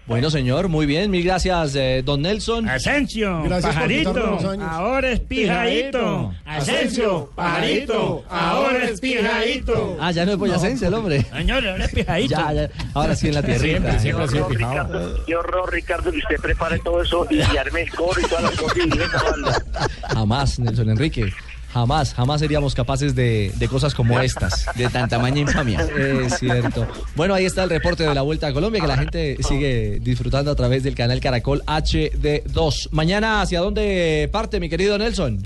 [0.07, 1.09] Bueno, señor, muy bien.
[1.11, 2.67] Mil gracias, eh, don Nelson.
[2.67, 6.33] Asensio, Gracias pajarito, ahora es pijadito.
[6.43, 9.97] Asensio, pajarito, ahora es pijadito.
[10.01, 11.23] Ah, ya no es boyacense el hombre.
[11.31, 12.35] Señor, ahora es pijadito.
[12.35, 12.69] Ya, ya.
[12.93, 13.97] Ahora sí en la tierrita.
[14.01, 18.19] Qué horror, Ricardo, qué horror, Ricardo, que usted prepare todo eso y arme el coro
[18.19, 19.63] y todas las cosas y esa banda.
[20.13, 21.31] Jamás, Nelson Enrique.
[21.73, 24.65] Jamás, jamás seríamos capaces de, de cosas como estas.
[24.75, 25.79] De tan tamaña infamia.
[25.81, 26.87] Es cierto.
[27.15, 30.51] Bueno, ahí está el reporte de la Vuelta a Colombia que la gente sigue disfrutando
[30.51, 32.89] a través del canal Caracol HD2.
[32.91, 35.41] Mañana, ¿hacia dónde parte, mi querido Nelson?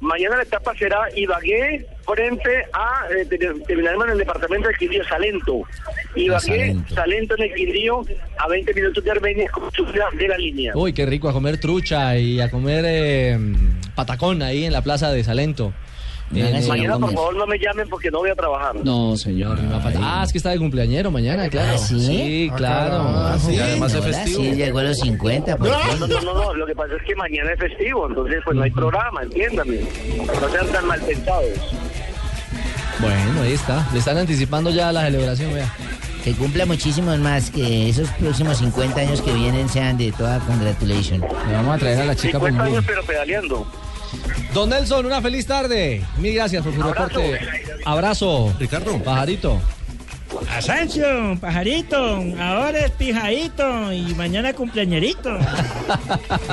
[0.00, 3.26] Mañana la etapa será Ibagué frente a, eh,
[3.68, 5.62] en el departamento del Quindío, Salento.
[6.14, 6.94] Ibagué, Salento.
[6.94, 7.34] Salento.
[7.36, 8.04] en el Quindío,
[8.38, 9.50] a 20 minutos de Armenia,
[10.18, 10.72] de la línea.
[10.74, 13.38] Uy, qué rico a comer trucha y a comer eh,
[13.94, 15.72] patacón ahí en la plaza de Salento.
[16.30, 18.74] Mañana, por favor, no me llamen porque no voy a trabajar.
[18.84, 20.02] No, señor, no va a faltar.
[20.04, 21.72] Ah, es que está de cumpleañero mañana, claro.
[21.74, 22.00] ¿Ah, sí?
[22.00, 22.90] Sí, Ah, claro.
[22.90, 23.38] caramba.
[23.38, 24.42] Sí, Sí, además es ahora festivo.
[24.42, 27.02] sí llegó a los 50, por No, no, no, no, no, lo que pasa es
[27.06, 29.80] que mañana es festivo, entonces pues no hay programa, entiéndame.
[30.40, 31.48] No sean tan mal pensados.
[33.00, 33.86] Bueno, ahí está.
[33.92, 35.72] Le están anticipando ya la celebración, vea.
[36.24, 41.20] Que cumpla muchísimos más, que esos próximos 50 años que vienen sean de toda congratulation.
[41.20, 42.66] Le vamos a traer a la chica 50 Bombón.
[42.78, 43.66] años pero pedaleando.
[44.54, 46.02] Don Nelson, una feliz tarde.
[46.18, 47.38] Mil gracias por su reporte.
[47.84, 48.54] Abrazo.
[48.58, 48.98] Ricardo.
[49.02, 49.60] Pajarito.
[50.50, 51.96] Asensio, pajarito,
[52.40, 55.36] ahora es pijadito y mañana cumpleañerito.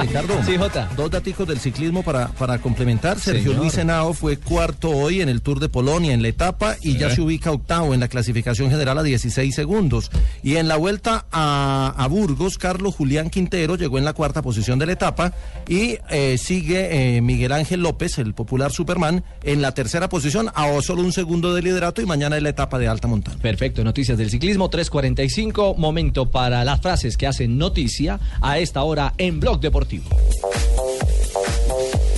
[0.01, 0.89] Ricardo, Sí, Jota.
[0.95, 3.19] dos daticos del ciclismo para, para complementar.
[3.19, 3.57] Sergio Señor.
[3.61, 7.09] Luis Henao fue cuarto hoy en el Tour de Polonia en la etapa y ya
[7.13, 10.11] se ubica octavo en la clasificación general a 16 segundos.
[10.43, 14.79] Y en la vuelta a, a Burgos, Carlos Julián Quintero llegó en la cuarta posición
[14.79, 15.34] de la etapa
[15.67, 20.67] y eh, sigue eh, Miguel Ángel López, el popular Superman, en la tercera posición a
[20.81, 23.38] solo un segundo de liderato y mañana es la etapa de alta montaña.
[23.41, 29.13] Perfecto, noticias del ciclismo 345, momento para las frases que hacen noticia a esta hora
[29.17, 30.03] en Blog Deportivo.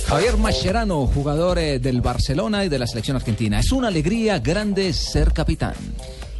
[0.06, 3.58] Javier Mascherano, jugador eh, del Barcelona y de la selección argentina.
[3.60, 5.74] Es una alegría grande ser capitán.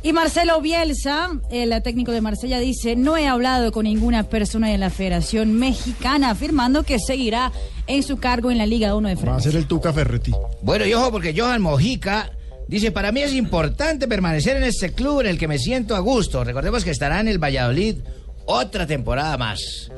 [0.03, 4.79] Y Marcelo Bielsa, el técnico de Marsella, dice, no he hablado con ninguna persona de
[4.79, 7.51] la Federación Mexicana, afirmando que seguirá
[7.89, 9.51] en su cargo en la Liga 1 de Va a Francia.
[9.51, 10.31] ser el Tuca Ferretti.
[10.63, 12.31] Bueno, y ojo, porque Johan Mojica
[12.69, 16.01] dice, para mí es importante permanecer en este club en el que me siento a
[16.01, 16.45] gusto.
[16.45, 17.97] Recordemos que estará en el Valladolid
[18.47, 19.91] otra temporada más.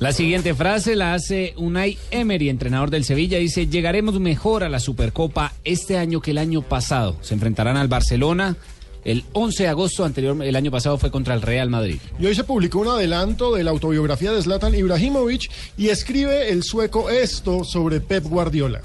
[0.00, 3.38] La siguiente frase la hace Unai Emery, entrenador del Sevilla.
[3.38, 7.16] Dice, llegaremos mejor a la Supercopa este año que el año pasado.
[7.20, 8.56] Se enfrentarán al Barcelona
[9.04, 11.98] el 11 de agosto anterior, el año pasado fue contra el Real Madrid.
[12.18, 16.62] Y hoy se publicó un adelanto de la autobiografía de Zlatan Ibrahimovic y escribe el
[16.62, 18.82] sueco esto sobre Pep Guardiola.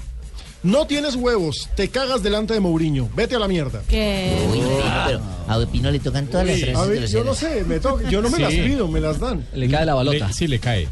[0.64, 3.82] No tienes huevos, te cagas delante de Mourinho, vete a la mierda.
[3.86, 4.46] Que...
[4.50, 4.68] Uy, Pino,
[5.06, 8.00] pero a Pino le tocan todas las frases a ver, yo no sé, me to-
[8.08, 8.42] yo no me Sí.
[8.42, 9.46] las pido, me las dan.
[9.54, 10.26] Le cae la balota.
[10.28, 10.88] Le- sí, le cae.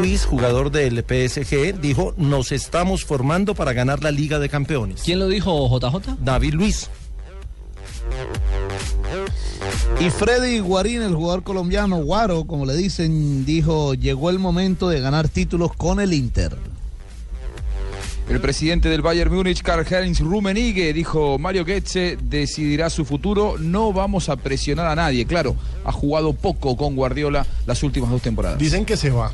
[0.00, 5.02] Luis, jugador del PSG, dijo, nos estamos formando para ganar la Liga de Campeones.
[5.04, 6.16] ¿Quién lo dijo, JJ?
[6.20, 6.88] David Luis.
[10.00, 15.00] Y Freddy Guarín, el jugador colombiano, Guaro, como le dicen, dijo, llegó el momento de
[15.00, 16.56] ganar títulos con el Inter.
[18.28, 24.28] El presidente del Bayern Múnich, Karl-Heinz Rummenigge, dijo, Mario Goetze decidirá su futuro, no vamos
[24.28, 25.26] a presionar a nadie.
[25.26, 25.54] Claro,
[25.84, 28.58] ha jugado poco con Guardiola las últimas dos temporadas.
[28.58, 29.32] Dicen que se va.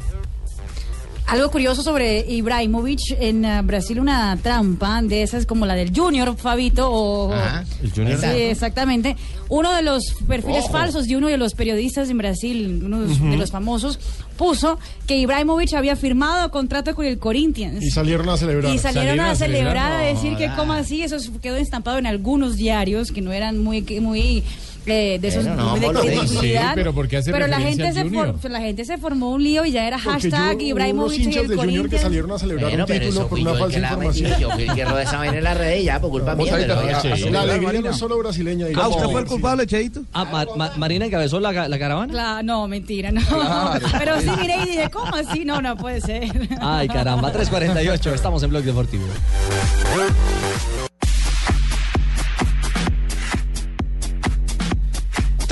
[1.32, 6.36] Algo curioso sobre Ibrahimovic en eh, Brasil, una trampa de esas como la del Junior,
[6.36, 7.32] Fabito, o...
[7.32, 7.64] Ajá.
[7.82, 8.20] El Junior.
[8.20, 9.16] Sí, exactamente.
[9.48, 10.72] Uno de los perfiles Ojo.
[10.72, 13.98] falsos de uno de los periodistas en Brasil, uno de los- de los famosos,
[14.36, 17.82] puso que Ibrahimovic había firmado contrato con el Corinthians.
[17.82, 18.74] Y salieron a celebrar.
[18.74, 19.92] Y salieron, Salieron a a celebrar.
[19.92, 23.82] a decir que cómo así, eso quedó estampado en algunos diarios que no eran muy,
[23.82, 24.42] que- muy
[24.86, 26.68] eh, de esos Bueno, no, de Pablo, credibilidad.
[26.68, 28.50] sí, pero ¿por qué hace Pero la gente se for- Junior?
[28.50, 31.20] la gente se formó un lío y ya era Porque yo- hashtag hubo unos Ibrahimovic
[31.20, 33.40] y el de Junior que salieron a celebrar Bueno, un pero título eso por fui
[33.42, 34.30] una yo el falsa que la información.
[34.30, 36.34] metí, yo fui el que rodé esa vaina en las redes y ya, por culpa
[36.34, 36.54] Vos mía.
[36.56, 37.08] ahí me lo voy a- está- a sí.
[37.08, 38.66] La celebrar, alegría no es solo brasileña.
[38.76, 40.02] ¿Ah, usted fue el culpable, Cheito?
[40.12, 42.42] Ah, Ma- Ma- Marina encabezó la, ca- la caravana.
[42.42, 43.20] No, mentira, no.
[43.98, 45.44] Pero sí miré y dije, ¿cómo así?
[45.44, 46.30] No, no puede ser.
[46.60, 49.04] Ay, caramba, 348, estamos en Blog Deportivo.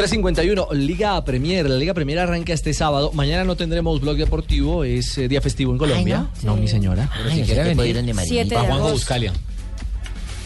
[0.01, 1.68] 351, Liga Premier.
[1.68, 3.12] La Liga Premier arranca este sábado.
[3.12, 6.26] Mañana no tendremos blog deportivo, es eh, día festivo en Colombia.
[6.34, 6.57] Ay, ¿no?
[6.57, 7.11] mi señora.
[7.12, 7.44] Ay,
[7.74, 8.28] no de María.
[8.28, 8.92] Siete Para Juanjo.
[8.92, 9.32] Buscalia.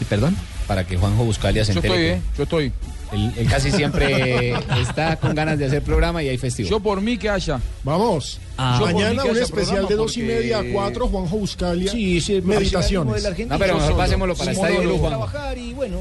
[0.00, 0.36] ¿Y perdón?
[0.66, 1.94] Para que Juanjo Buscalia se Yo entere.
[1.94, 2.22] estoy, ¿eh?
[2.36, 2.72] Yo estoy.
[3.12, 6.68] Él, él casi siempre está con ganas de hacer programa y hay festivo.
[6.68, 7.60] Yo por mí que haya.
[7.84, 8.40] Vamos.
[8.58, 8.80] Ah.
[8.82, 11.92] Mañana un especial de dos y media a cuatro, Juanjo Buscalia.
[11.92, 13.22] Sí, sí, Meditaciones.
[13.46, 15.08] No, pero mejor pasémoslo para Un Estadio Blue, monólogo.
[15.08, 15.30] Juanjo.
[15.30, 16.00] trabajar y bueno,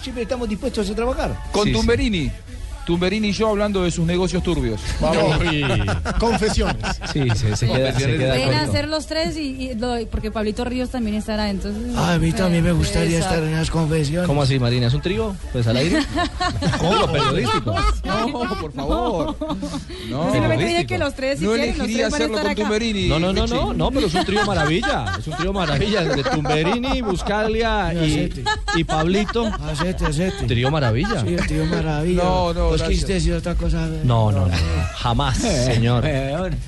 [0.00, 1.36] siempre estamos dispuestos a trabajar.
[1.52, 2.30] Con Sí, sí.
[2.84, 3.28] Tumberini.
[3.28, 4.80] Y yo hablando de sus negocios turbios.
[5.00, 5.38] Vamos.
[6.18, 6.76] Confesiones.
[7.12, 8.70] Sí, se, se queda, se queda Ven a corto.
[8.70, 11.94] hacer los tres y, y lo- porque Pablito Ríos también estará, entonces.
[11.96, 13.34] Ah, a mí también me gustaría Exacto.
[13.36, 14.26] estar en las confesiones.
[14.26, 14.86] ¿Cómo así, Marina?
[14.88, 15.34] ¿Es un trío?
[15.52, 16.00] Pues al aire.
[16.78, 17.06] ¿Cómo?
[17.12, 17.74] Periodístico.
[18.04, 18.30] No,
[18.60, 19.36] por favor.
[20.08, 22.36] No, Simplemente dije que los tres si no quieren, los elegiría tres van a hacerlo
[22.36, 22.62] estar con acá.
[22.62, 23.08] Tumberini.
[23.08, 25.04] No, no, no, no, no, pero es un trío maravilla.
[25.18, 26.04] Es un trío maravilla.
[26.04, 28.32] De Tumberini, Buscalia y,
[28.76, 29.46] y Pablito.
[29.46, 30.46] Acete, acete.
[30.46, 31.20] Trío maravilla.
[31.22, 32.22] Sí, el tío maravilla.
[32.24, 32.73] No, no,
[33.36, 33.88] Otra cosa.
[34.04, 34.54] No, no, no.
[34.96, 36.04] Jamás, señor.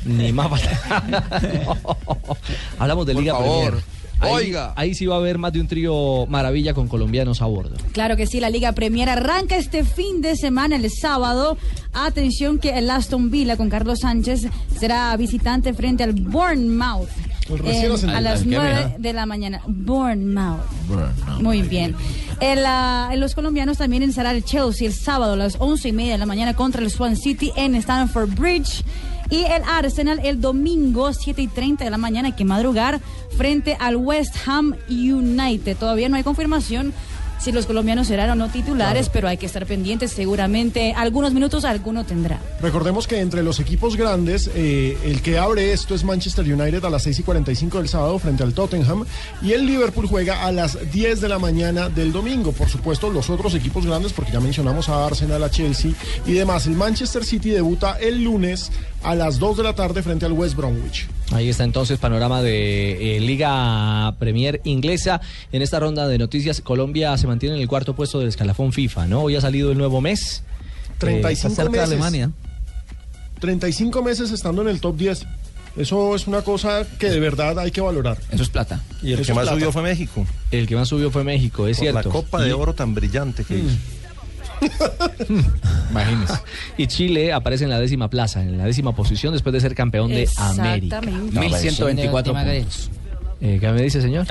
[0.05, 1.77] Ni más No.
[2.79, 3.65] Hablamos de Por Liga favor.
[3.73, 3.97] Premier.
[4.19, 4.73] Ahí, Oiga.
[4.77, 7.77] ahí sí va a haber más de un trío maravilla con colombianos a bordo.
[7.93, 11.59] Claro que sí, la Liga Premier arranca este fin de semana, el sábado.
[11.93, 14.49] Atención que el Aston Villa con Carlos Sánchez
[14.79, 17.09] será visitante frente al Bournemouth.
[17.49, 18.17] El ascendido.
[18.17, 18.99] a las ¿Al qué, 9 mija?
[18.99, 19.61] de la mañana.
[19.67, 20.61] Bournemouth.
[21.41, 21.95] Muy bien.
[22.41, 25.93] El, ah, en los colombianos también estará el Chelsea el sábado a las 11 y
[25.93, 28.85] media de la mañana contra el Swan City en Stamford Bridge.
[29.29, 33.01] Y el Arsenal el domingo 7 y 30 de la mañana hay que madrugar
[33.37, 35.77] frente al West Ham United.
[35.77, 36.93] Todavía no hay confirmación
[37.39, 40.13] si los colombianos serán o no titulares, pero hay que estar pendientes.
[40.13, 42.41] Seguramente algunos minutos alguno tendrá.
[42.61, 46.91] Recordemos que entre los equipos grandes, eh, el que abre esto es Manchester United a
[46.91, 49.05] las 6 y 45 del sábado frente al Tottenham
[49.43, 52.53] y el Liverpool juega a las 10 de la mañana del domingo.
[52.53, 55.93] Por supuesto, los otros equipos grandes, porque ya mencionamos a Arsenal, a Chelsea
[56.27, 56.67] y demás.
[56.67, 58.71] El Manchester City debuta el lunes
[59.07, 61.07] a las 2 de la tarde frente al West Bromwich.
[61.33, 65.21] Ahí está entonces panorama de eh, Liga Premier inglesa.
[65.53, 69.07] En esta ronda de noticias, Colombia se mantiene en el cuarto puesto del escalafón FIFA,
[69.07, 69.23] ¿no?
[69.23, 70.43] Hoy ha salido el nuevo mes.
[70.99, 71.87] 35 Eh, cerca de meses.
[71.93, 72.31] Alemania.
[73.41, 75.27] 35 meses estando en el top 10.
[75.77, 78.17] Eso es una cosa que de verdad hay que valorar.
[78.33, 78.83] Eso es plata.
[79.03, 79.57] Y el Eso que más plata.
[79.59, 80.27] subió fue México.
[80.51, 82.09] El que más subió fue México, es Por cierto.
[82.09, 83.77] La copa de Y- oro tan brillante que hizo.
[85.91, 86.35] Imagínese.
[86.77, 90.09] Y Chile aparece en la décima plaza, en la décima posición después de ser campeón
[90.09, 90.99] de América.
[90.99, 91.41] Exactamente.
[91.41, 92.91] 1124 puntos.
[93.39, 94.27] Eh, ¿Qué me dice, señor?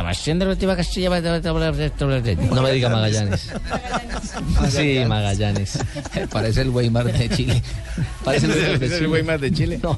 [2.50, 3.52] No me diga Magallanes.
[4.70, 5.78] Sí, Magallanes.
[6.32, 7.62] Parece el Weimar de Chile.
[8.24, 9.08] Parece el Weimar de ¿Es el Chile.
[9.08, 9.80] Weimar de Chile?
[9.84, 9.98] No.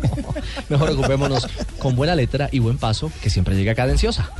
[0.68, 1.48] Mejor ocupémonos
[1.78, 4.30] con buena letra y buen paso, que siempre llega cadenciosa.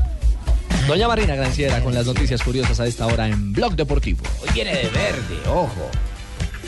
[0.86, 4.20] Doña Marina Granciera con las noticias curiosas a esta hora en Blog Deportivo.
[4.42, 5.90] Hoy viene de verde, ojo.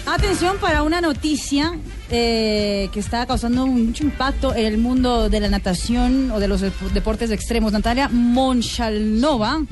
[0.06, 1.78] Atención para una noticia
[2.10, 6.62] eh, que está causando mucho impacto en el mundo de la natación o de los
[6.62, 7.72] dep- deportes extremos.
[7.72, 9.62] Natalia Monchalnova,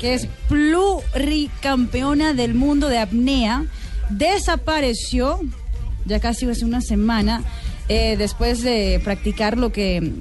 [0.00, 3.64] que es pluricampeona del mundo de apnea,
[4.10, 5.40] desapareció
[6.04, 7.42] ya casi hace una semana
[7.88, 10.12] eh, después de practicar lo que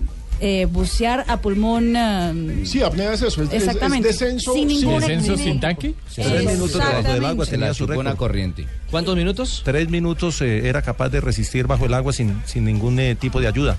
[0.46, 1.96] eh, bucear a pulmón.
[1.96, 4.10] eh, Sí, apnea es eso, es, es- es Exactamente.
[4.10, 5.94] descenso Sin ningún ¿Descenso sin tanque?
[6.14, 7.12] Tres minutos debajo del agua
[7.46, 7.52] Exactamente.
[7.52, 8.18] tenía su récord.
[8.18, 8.68] corriente.
[8.92, 9.62] ¿Cuántos minutos?
[9.64, 13.40] Tres minutos eh, era capaz de resistir bajo el agua sin, sin ningún eh, tipo
[13.40, 13.78] de ayuda.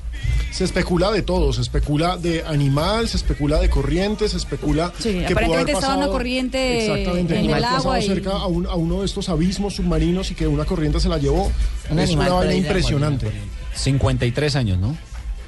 [0.50, 5.10] Se especula de todo, se especula de animal, se especula de corriente, se especula Sí,
[5.12, 8.66] que pudo aparentemente haber estaba una corriente exactamente, en el agua y- cerca a, un-
[8.66, 11.52] a uno de estos abismos submarinos y que una corriente se la llevó.
[11.90, 13.30] Un es animal una vaina impresionante.
[13.74, 14.96] 53 años, ¿no?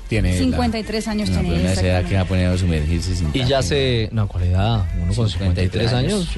[0.09, 0.32] Tiene.
[0.32, 1.72] la- 53 años No, tiene.
[1.72, 4.09] esa edad que va a poner a sumergirse sin Y ya se...
[4.12, 4.84] No, ¿cuál edad?
[5.02, 6.28] Uno con 53 años.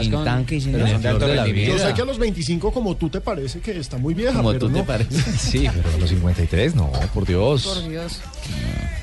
[0.00, 1.46] Sin tanque y sin pero la.
[1.48, 4.50] Yo sé que a los 25 como tú te parece que está muy vieja, Como
[4.50, 4.84] pero tú te no.
[4.84, 5.24] pareces.
[5.40, 7.66] Sí, pero a los 53, no, por Dios.
[7.66, 8.20] Por Dios.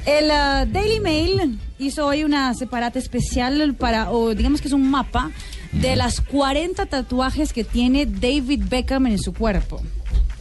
[0.06, 4.90] El ah, Daily Mail hizo hoy una separata especial para, o digamos que es un
[4.90, 5.32] mapa
[5.72, 9.82] de las 40 tatuajes que tiene David Beckham en su cuerpo.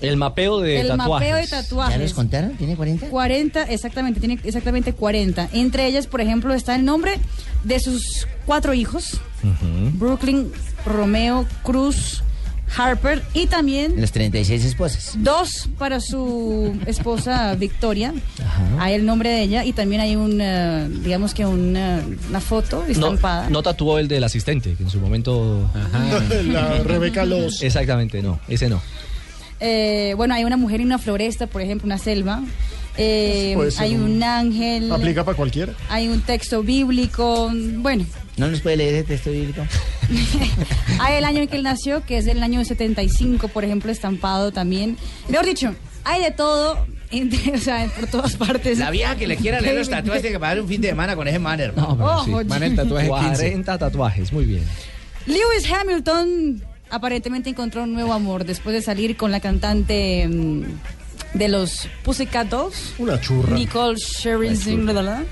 [0.01, 1.09] El mapeo de el tatuajes.
[1.13, 2.15] mapeo de ¿Ya los tatuajes.
[2.15, 2.57] contaron?
[2.57, 3.09] ¿Tiene 40?
[3.09, 5.49] 40, exactamente, tiene exactamente 40.
[5.53, 7.19] Entre ellas, por ejemplo, está el nombre
[7.65, 9.21] de sus cuatro hijos,
[9.95, 10.51] Brooklyn,
[10.87, 12.23] Romeo, Cruz,
[12.77, 15.15] Harper y también Las 36 esposas.
[15.19, 18.15] Dos para su esposa Victoria.
[18.79, 22.85] Hay el nombre de ella y también hay un, eh, digamos que una, una foto
[22.87, 23.51] No, estampada.
[23.51, 25.69] no tatuó el del asistente, que en su momento...
[26.45, 27.61] La Rebeca Los.
[27.63, 28.81] Exactamente, no, ese no.
[29.61, 32.43] Eh, bueno, hay una mujer en una floresta, por ejemplo, una selva.
[32.97, 34.91] Eh, Puede ser hay un- un ángel.
[34.93, 35.73] Aplica para cualquiera.
[35.89, 37.51] Hay un texto bíblico.
[37.77, 38.05] Bueno,
[38.37, 39.63] ¿No nos puede leer ese texto bíblico?
[41.01, 44.51] hay el año en que él nació, que es el año 75, por ejemplo, estampado
[44.51, 44.97] también.
[45.29, 46.87] Mejor dicho, hay de todo.
[47.11, 48.79] entre- o sea, por todas partes.
[48.79, 51.17] La vieja que le quiera leer los tatuajes tiene que pagar un fin de semana
[51.17, 51.89] con ese man, hermano.
[51.89, 52.47] No, pero Ojo, sí.
[52.47, 54.63] Man, el tatuaje 40 tatuajes, muy bien.
[55.27, 60.63] Lewis Hamilton aparentemente encontró un nuevo amor después de salir con la cantante mm,
[61.35, 62.95] de los Pussycat Dolls.
[62.99, 63.55] Una churra.
[63.55, 65.25] Nicole Scherzinger, ¿verdad?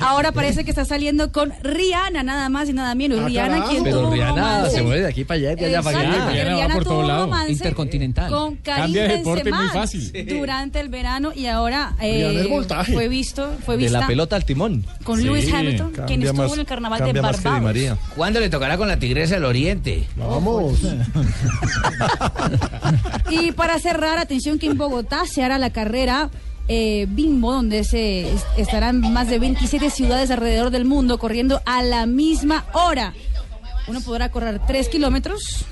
[0.00, 3.18] Ahora parece que está saliendo con Rihanna, nada más y nada menos.
[3.20, 3.70] Ah, Rihanna, carajo.
[3.70, 6.32] quien Pero tuvo Rihanna romance se mueve de aquí para allá de allá para acá.
[6.32, 8.30] que Rihanna tuvo un romance Intercontinental.
[8.30, 10.26] con Karim Cambia de deporte Benzema muy fácil.
[10.28, 14.44] durante el verano y ahora eh, Rihanna fue visto, fue De vista la pelota al
[14.44, 14.84] timón.
[15.04, 17.98] con Lewis Hamilton, quien estuvo en el carnaval de Barbados.
[18.14, 20.06] ¿Cuándo le tocará con la tigresa del oriente?
[20.16, 20.80] Vamos.
[23.30, 26.30] Y para cerrar, atención que en Bogotá se hará la carrera
[26.68, 31.82] eh, Bimbo, donde se es- estarán más de 27 ciudades alrededor del mundo corriendo a
[31.82, 33.14] la misma hora.
[33.88, 35.64] Uno podrá correr 3 kilómetros,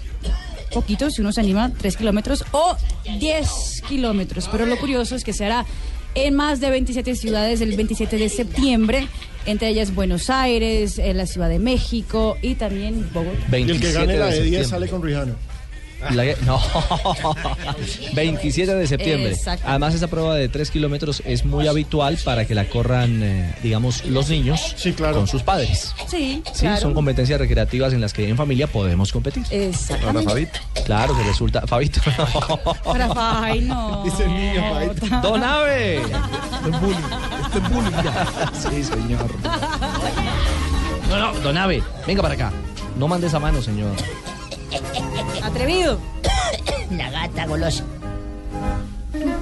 [0.72, 2.76] poquito si uno se anima, 3 kilómetros o
[3.18, 4.48] 10 kilómetros.
[4.50, 5.66] Pero lo curioso es que se hará
[6.14, 9.08] en más de 27 ciudades el 27 de septiembre,
[9.46, 13.58] entre ellas Buenos Aires, eh, la Ciudad de México y también Bogotá.
[13.58, 14.64] Y el que gane la de 10 septiembre.
[14.68, 15.34] sale con Rihanna.
[16.12, 16.60] La- no,
[18.14, 19.30] 27 de septiembre.
[19.32, 19.66] Exacto.
[19.68, 24.04] Además, esa prueba de 3 kilómetros es muy habitual para que la corran, eh, digamos,
[24.04, 24.74] los niños
[25.12, 25.94] con sus padres.
[26.08, 26.80] Sí, Sí, claro.
[26.80, 29.44] son competencias recreativas en las que en familia podemos competir.
[29.50, 30.50] Exactamente.
[30.84, 31.66] Claro, que resulta.
[31.66, 32.00] Fabito.
[32.84, 34.02] Para ay, no.
[34.04, 35.20] Dice el niño, Fabito.
[35.28, 35.96] Don Ave.
[35.96, 38.52] Este es bullying ya.
[38.52, 39.30] Sí, señor.
[41.08, 42.52] No, no, Don Ave, venga para acá.
[42.98, 43.90] No mande esa mano, señor.
[45.42, 45.98] Atrevido.
[46.90, 47.84] La gata golosa.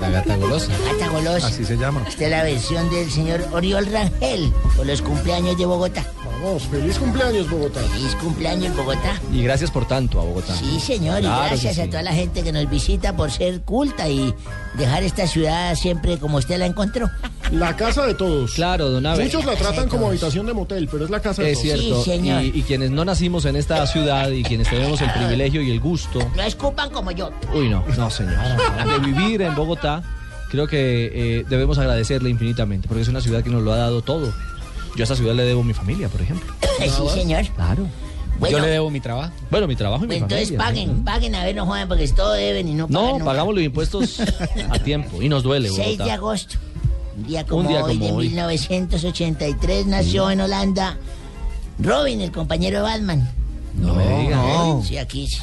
[0.01, 0.72] La gata golosa.
[0.85, 1.47] Gata golosa.
[1.47, 2.05] Así se llama.
[2.09, 6.05] Esta es la versión del señor Oriol Rangel por los cumpleaños de Bogotá.
[6.43, 7.80] Vamos, feliz cumpleaños, Bogotá.
[7.82, 9.20] Feliz cumpleaños, Bogotá.
[9.32, 10.55] Y gracias por tanto a Bogotá.
[10.57, 11.88] Sí, señor, y Claro gracias a sí.
[11.90, 14.34] toda la gente que nos visita por ser culta y
[14.76, 17.09] dejar esta ciudad siempre como usted la encontró.
[17.53, 18.53] La casa de todos.
[18.55, 19.24] Claro, don Ave.
[19.24, 22.05] Muchos la tratan como habitación de motel, pero es la casa de Es todos.
[22.05, 22.40] cierto.
[22.40, 25.78] y, y quienes no nacimos en esta ciudad y quienes tenemos el privilegio y el
[25.78, 27.30] gusto No escupan como yo.
[27.53, 28.34] Uy, no, no, señor.
[28.86, 30.03] De vivir en Bogotá,
[30.51, 34.01] creo que eh, debemos agradecerle infinitamente, porque es una ciudad que nos lo ha dado
[34.01, 34.32] todo.
[34.97, 36.53] Yo a esta ciudad le debo mi familia, por ejemplo.
[36.80, 37.47] sí, señor.
[37.57, 37.86] Claro.
[38.38, 38.59] Bueno.
[38.59, 39.32] Yo le debo mi trabajo.
[39.51, 40.64] Bueno, mi trabajo y mi Pues entonces familia.
[40.66, 43.24] paguen, paguen, a ver, no jodan, porque todo deben y no pagan No, nunca.
[43.24, 44.20] pagamos los impuestos
[44.70, 46.57] a tiempo y nos duele, 6 de agosto.
[47.16, 48.28] Un día como día hoy como de hoy.
[48.28, 50.97] 1983 nació en Holanda
[51.78, 53.30] Robin, el compañero de Batman.
[53.78, 54.36] No me diga.
[54.36, 54.82] no.
[54.84, 55.26] Sí, aquí.
[55.26, 55.38] sí.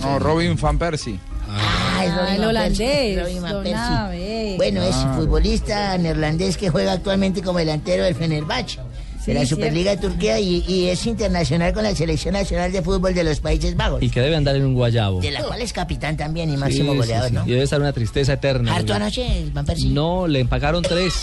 [0.00, 1.18] No, Robin Van Persie.
[1.54, 3.76] Ah, es Robin el holandés.
[3.76, 4.54] Abe.
[4.56, 5.14] Bueno, es Claro.
[5.14, 8.78] futbolista neerlandés que juega actualmente como delantero del Fenerbahce.
[9.26, 12.82] de la Sí, Superliga de Turquía y, y es internacional con la Selección Nacional de
[12.82, 15.20] Fútbol de los Países Bajos, Y que debe andar en un guayabo.
[15.20, 17.34] de la cual es capitán también y Sí, máximo sí, goleador, sí.
[17.36, 17.46] ¿no?
[17.46, 18.74] Y debe estar una tristeza eterna.
[18.74, 19.90] Harto anoche, Van Persie.
[19.90, 21.22] No, le empacaron tres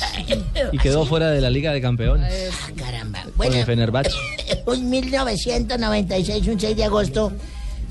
[0.71, 2.31] y quedó fuera de la Liga de Campeones.
[2.53, 3.21] Ah, caramba.
[3.23, 4.11] Con Bueno, el Fenerbahce.
[4.65, 7.33] en 1996, un 6 de agosto,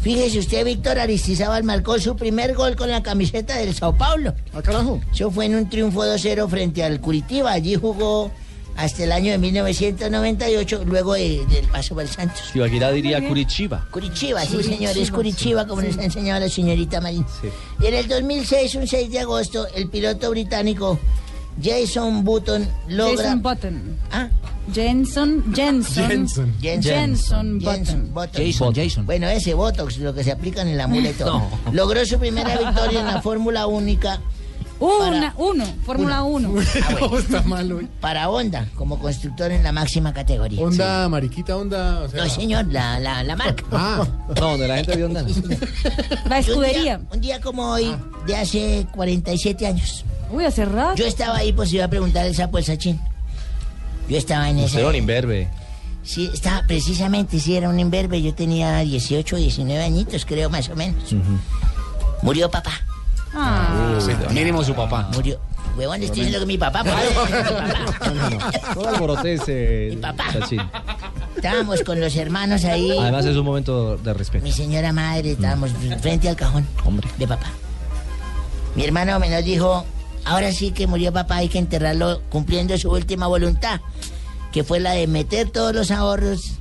[0.00, 4.34] fíjese usted, Víctor Aristizábal marcó su primer gol con la camiseta del Sao Paulo.
[4.54, 5.00] Ah, carajo.
[5.12, 7.52] Eso fue en un triunfo 2-0 frente al Curitiba.
[7.52, 8.30] Allí jugó
[8.76, 12.42] hasta el año de 1998, luego de- del paso por el Santos.
[12.52, 13.86] Tibaquirá diría Curitiba.
[13.90, 17.26] Curitiba, sí señor, es Curitiba como nos ha enseñado la señorita Marín.
[17.80, 20.98] Y en el 2006, un 6 de agosto, el piloto británico
[21.62, 23.16] Jason Button logra...
[23.24, 23.96] Jason Button.
[24.12, 24.28] ¿Ah?
[24.72, 26.08] Jenson, Jenson.
[26.08, 26.54] Jenson.
[26.60, 28.12] Jenson Jenson Button.
[28.12, 29.06] Button.
[29.06, 31.42] Bueno, ese Botox, lo que se aplican en la amuleto.
[31.72, 34.20] Logró su primera victoria en la Fórmula Única.
[34.80, 36.60] Una, uno, Fórmula 1.
[37.18, 37.80] está malo.
[38.00, 40.60] Para Honda, como constructor en la máxima categoría.
[40.60, 42.02] Onda, mariquita, onda.
[42.02, 43.64] o sea- No, señor, la, la, la marca.
[43.72, 45.24] Ah, No, donde la gente vio andar.
[46.28, 46.78] La escudería.
[46.78, 47.92] Un día, un día como hoy,
[48.28, 50.04] de hace 47 años.
[50.30, 50.96] Uy, hace rato.
[50.96, 53.00] Yo estaba ahí, pues iba a preguntar el sapo el sachín.
[54.08, 54.78] Yo estaba en esa.
[54.78, 55.48] era un imberbe.
[56.02, 58.22] Sí, estaba precisamente, sí, era un imberbe.
[58.22, 61.14] Yo tenía 18, 19 añitos, creo, más o menos.
[62.22, 62.72] Murió papá.
[63.34, 63.98] Ah.
[64.32, 65.10] Mínimo su papá.
[65.14, 65.38] Murió.
[65.76, 68.28] Huevón, estoy diciendo que mi papá murió.
[68.30, 68.50] Mi papá.
[68.74, 69.98] No alborotes, eh,
[70.32, 70.62] Chachín.
[71.36, 72.96] Estábamos con los hermanos ahí.
[72.98, 74.44] Además es un momento de respeto.
[74.44, 75.70] Mi señora madre, estábamos
[76.00, 76.66] frente al cajón
[77.18, 77.46] de papá.
[78.74, 79.84] Mi hermano menor dijo,
[80.28, 83.80] ahora sí que murió papá, hay que enterrarlo cumpliendo su última voluntad,
[84.52, 86.52] que fue la de meter todos los ahorros,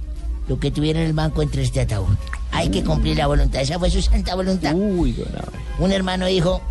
[0.47, 2.15] lo que tuviera en el banco entre este ataúd.
[2.51, 4.73] Hay que cumplir la voluntad, esa fue su santa voluntad.
[4.73, 6.61] Un hermano dijo,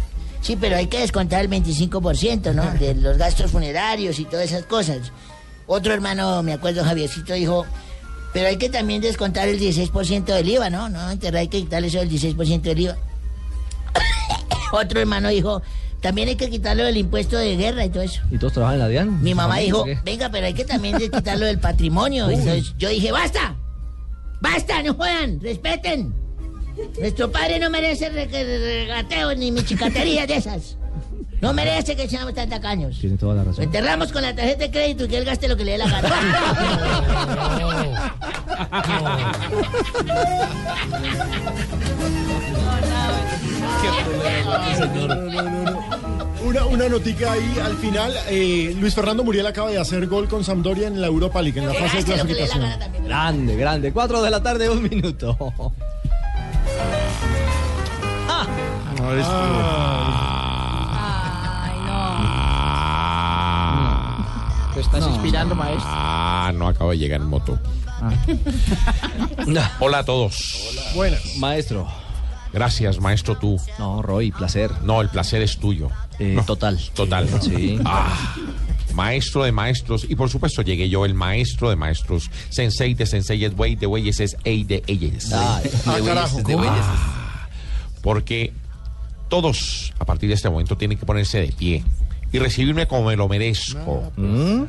[0.40, 2.64] sí, pero hay que descontar el 25%, ¿no?
[2.78, 5.12] De los gastos funerarios y todas esas cosas.
[5.66, 7.66] Otro hermano, me acuerdo, Javiercito, dijo,
[8.32, 10.88] pero hay que también descontar el 16% del IVA, ¿no?
[10.88, 12.96] No, enterrar hay que quitarle eso del 16% del IVA.
[14.72, 15.60] Otro hermano dijo,
[16.00, 18.22] también hay que quitarlo del impuesto de guerra y todo eso.
[18.30, 19.22] ¿Y todos trabajan en la DIAN?
[19.22, 22.28] Mi mamá ¿Familia dijo, venga, pero hay que también quitarlo del patrimonio.
[22.30, 23.56] Entonces yo dije, basta,
[24.40, 26.14] basta, no juegan, respeten.
[27.00, 30.76] Nuestro padre no merece re- re- regateos ni michicaterías de esas.
[31.40, 32.98] No merece que seamos tan tacaños.
[32.98, 33.64] Tiene toda la Lo razón.
[33.64, 35.86] enterramos con la tarjeta de crédito y que él gaste lo que le dé la
[46.44, 48.12] Una, una notica ahí al final.
[48.28, 51.66] eh, Luis Fernando Muriel acaba de hacer gol con Sampdoria en la Europa League, en
[51.66, 52.62] la fase de clasificación.
[53.04, 53.92] Grande, grande.
[53.92, 55.36] Cuatro de la tarde, un minuto.
[58.96, 59.12] ¿Te
[64.86, 65.84] estás inspirando, maestro?
[65.86, 67.58] Ah, no acabo de llegar en moto.
[69.80, 70.92] Hola a todos.
[70.94, 71.36] Buenas.
[71.36, 71.86] Maestro.
[72.52, 73.60] Gracias, maestro, tú.
[73.78, 74.70] No, Roy, placer.
[74.82, 75.90] No, el placer es tuyo.
[76.18, 76.78] No, Total.
[76.94, 77.28] Total.
[77.42, 77.78] Sí.
[77.84, 78.34] Ah,
[78.94, 80.06] maestro de maestros.
[80.08, 82.30] Y por supuesto llegué yo, el maestro de maestros.
[82.48, 85.32] Sensei de sensei, güey de güeyes es ey de eyes.
[85.32, 86.38] Ah, Ah, carajo.
[86.66, 87.48] Ah,
[88.02, 88.52] porque
[89.28, 91.84] todos, a partir de este momento, tienen que ponerse de pie
[92.32, 94.12] y recibirme como me lo merezco.
[94.16, 94.64] ¿Mm?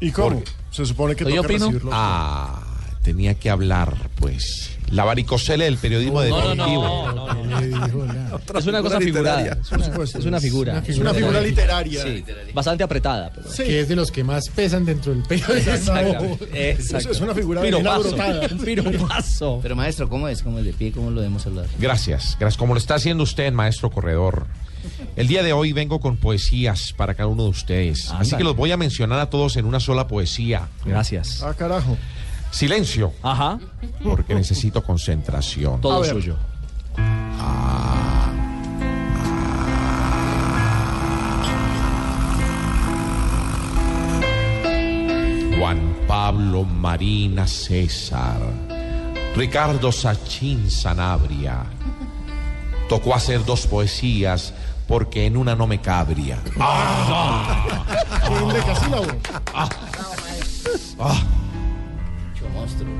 [0.00, 0.42] ¿Y cómo?
[0.70, 1.66] Se supone que ¿Soy toca yo, Pino?
[1.66, 1.90] recibirlo.
[1.92, 2.62] Ah,
[3.02, 4.70] tenía que hablar, pues.
[4.90, 7.12] La varicocele del periodismo No, no, deportivo.
[7.14, 9.58] no, no, Es una cosa figurada.
[9.62, 10.82] Es una, es una figura.
[10.86, 12.02] Es una figura literaria.
[12.02, 12.22] Sí,
[12.52, 13.30] bastante apretada.
[13.34, 13.62] pero- Sí.
[13.64, 15.72] Que es de los que más pesan dentro del periodismo.
[15.72, 16.76] Exactamente.
[16.76, 18.14] Es, es una figura Piropazo.
[18.64, 19.60] piropazo.
[19.62, 20.42] Pero maestro, ¿cómo es?
[20.42, 20.92] ¿Cómo es de pie?
[20.92, 21.66] ¿Cómo lo debemos hablar?
[21.78, 22.58] Gracias, gracias.
[22.58, 24.46] Como lo está haciendo usted, maestro corredor.
[25.16, 28.06] El día de hoy vengo con poesías para cada uno de ustedes.
[28.06, 28.36] Así Ándale.
[28.38, 30.68] que los voy a mencionar a todos en una sola poesía.
[30.84, 31.42] Gracias.
[31.42, 31.96] Ah, carajo.
[32.50, 33.12] Silencio.
[33.22, 33.58] Ajá.
[34.02, 35.80] Porque necesito concentración.
[35.80, 36.36] Todo suyo.
[45.58, 48.40] Juan Pablo Marina César,
[49.36, 51.64] Ricardo Sachín Sanabria.
[52.88, 54.52] Tocó hacer dos poesías
[54.92, 56.38] porque en una no me cabría.
[56.44, 59.06] Qué endecasílabo.
[60.98, 61.16] Ah.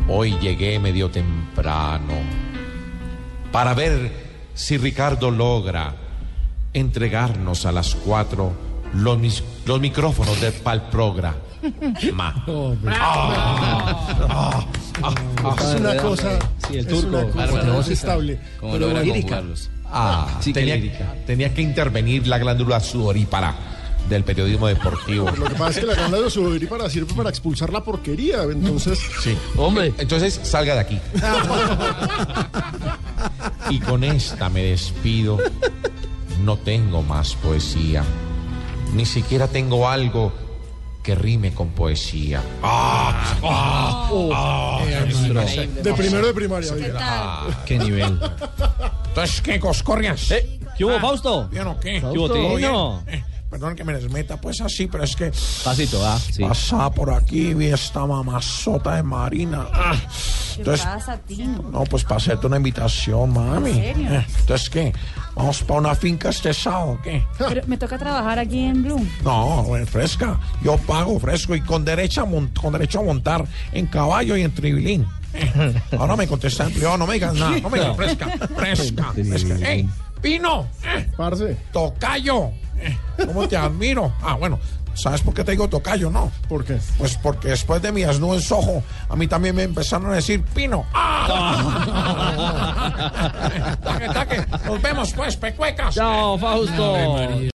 [0.09, 2.15] Hoy llegué medio temprano
[3.53, 4.11] para ver
[4.55, 5.95] si Ricardo logra
[6.73, 8.55] entregarnos a las cuatro
[8.95, 11.35] los, mis- los micrófonos del Palprogra.
[12.15, 12.35] Ma.
[12.89, 14.67] Ah, ah,
[15.03, 15.57] ah.
[15.61, 16.39] Es una cosa.
[16.73, 17.09] Sí, el es turco.
[17.09, 17.21] una.
[18.61, 19.71] ¿Cómo Pero logra conjugarlos?
[19.95, 23.55] Ah, Sí, qué tenía, tenía que intervenir la glándula sudorípara
[24.09, 25.31] del periodismo deportivo.
[25.31, 28.43] Lo que pasa es que la gana de subir para sirve para expulsar la porquería.
[28.45, 29.37] Entonces, Sí.
[29.57, 29.93] Hombre.
[29.99, 30.99] Entonces salga de aquí.
[33.71, 35.39] Y con esta me despido.
[36.43, 38.03] No tengo más poesía.
[38.95, 40.33] Ni siquiera tengo algo
[41.03, 42.43] que rime con poesía.
[42.63, 43.37] ¡Ah!
[43.43, 44.11] ¡Ah!
[44.33, 44.85] ¡Ah!
[44.85, 46.75] de primero de primaria.
[46.75, 46.99] ¿Qué oiga.
[46.99, 47.65] tal?
[47.65, 48.21] Qué nivel.
[49.09, 50.31] Entonces, ¿qué coscorrias?
[50.31, 51.49] Eh, ¿Qué hubo, Fausto?
[51.49, 52.01] ¿Bien o qué?
[52.01, 53.03] ¿Qué hubo,
[53.53, 55.31] Perdón que me desmeta, pues así, pero es que
[55.63, 56.43] Pasito, ah, sí.
[56.43, 59.67] pasaba por aquí, vi esta mamazota de Marina.
[59.71, 59.95] Ah,
[60.55, 61.63] ¿Qué Entonces, pasa, Tino?
[61.71, 63.69] No, pues para hacerte una invitación, mami.
[63.71, 64.11] ¿En serio?
[64.11, 64.93] Eh, Entonces, ¿qué?
[65.37, 67.23] ¿Vamos para una finca este sábado o qué?
[67.37, 69.07] Pero me toca trabajar aquí en Bloom.
[69.23, 70.41] No, fresca.
[70.63, 74.43] Yo pago fresco y con derecho a, mon- con derecho a montar en caballo y
[74.43, 75.07] en tribilín.
[75.35, 77.59] Eh, Ahora me contesta empleado, no me digas nada.
[77.61, 79.55] No me digas fresca, fresca, fresca.
[79.71, 79.87] ¡Ey,
[80.23, 80.67] Pino!
[80.85, 82.51] Eh, Parce, ¡Tocayo!
[83.27, 84.13] ¿Cómo te admiro?
[84.23, 84.59] Ah, bueno,
[84.95, 86.33] ¿sabes por qué te digo tocayo, no?
[86.49, 86.79] ¿por qué?
[86.99, 90.43] Pues porque después de mi desnudo en Soho, a mí también me empezaron a decir
[90.55, 90.85] Pino.
[90.93, 92.19] ¡Ah!
[93.83, 94.45] taque, taque.
[94.67, 95.95] Nos vemos pues, pecuecas.
[95.95, 96.97] Chao, Fausto.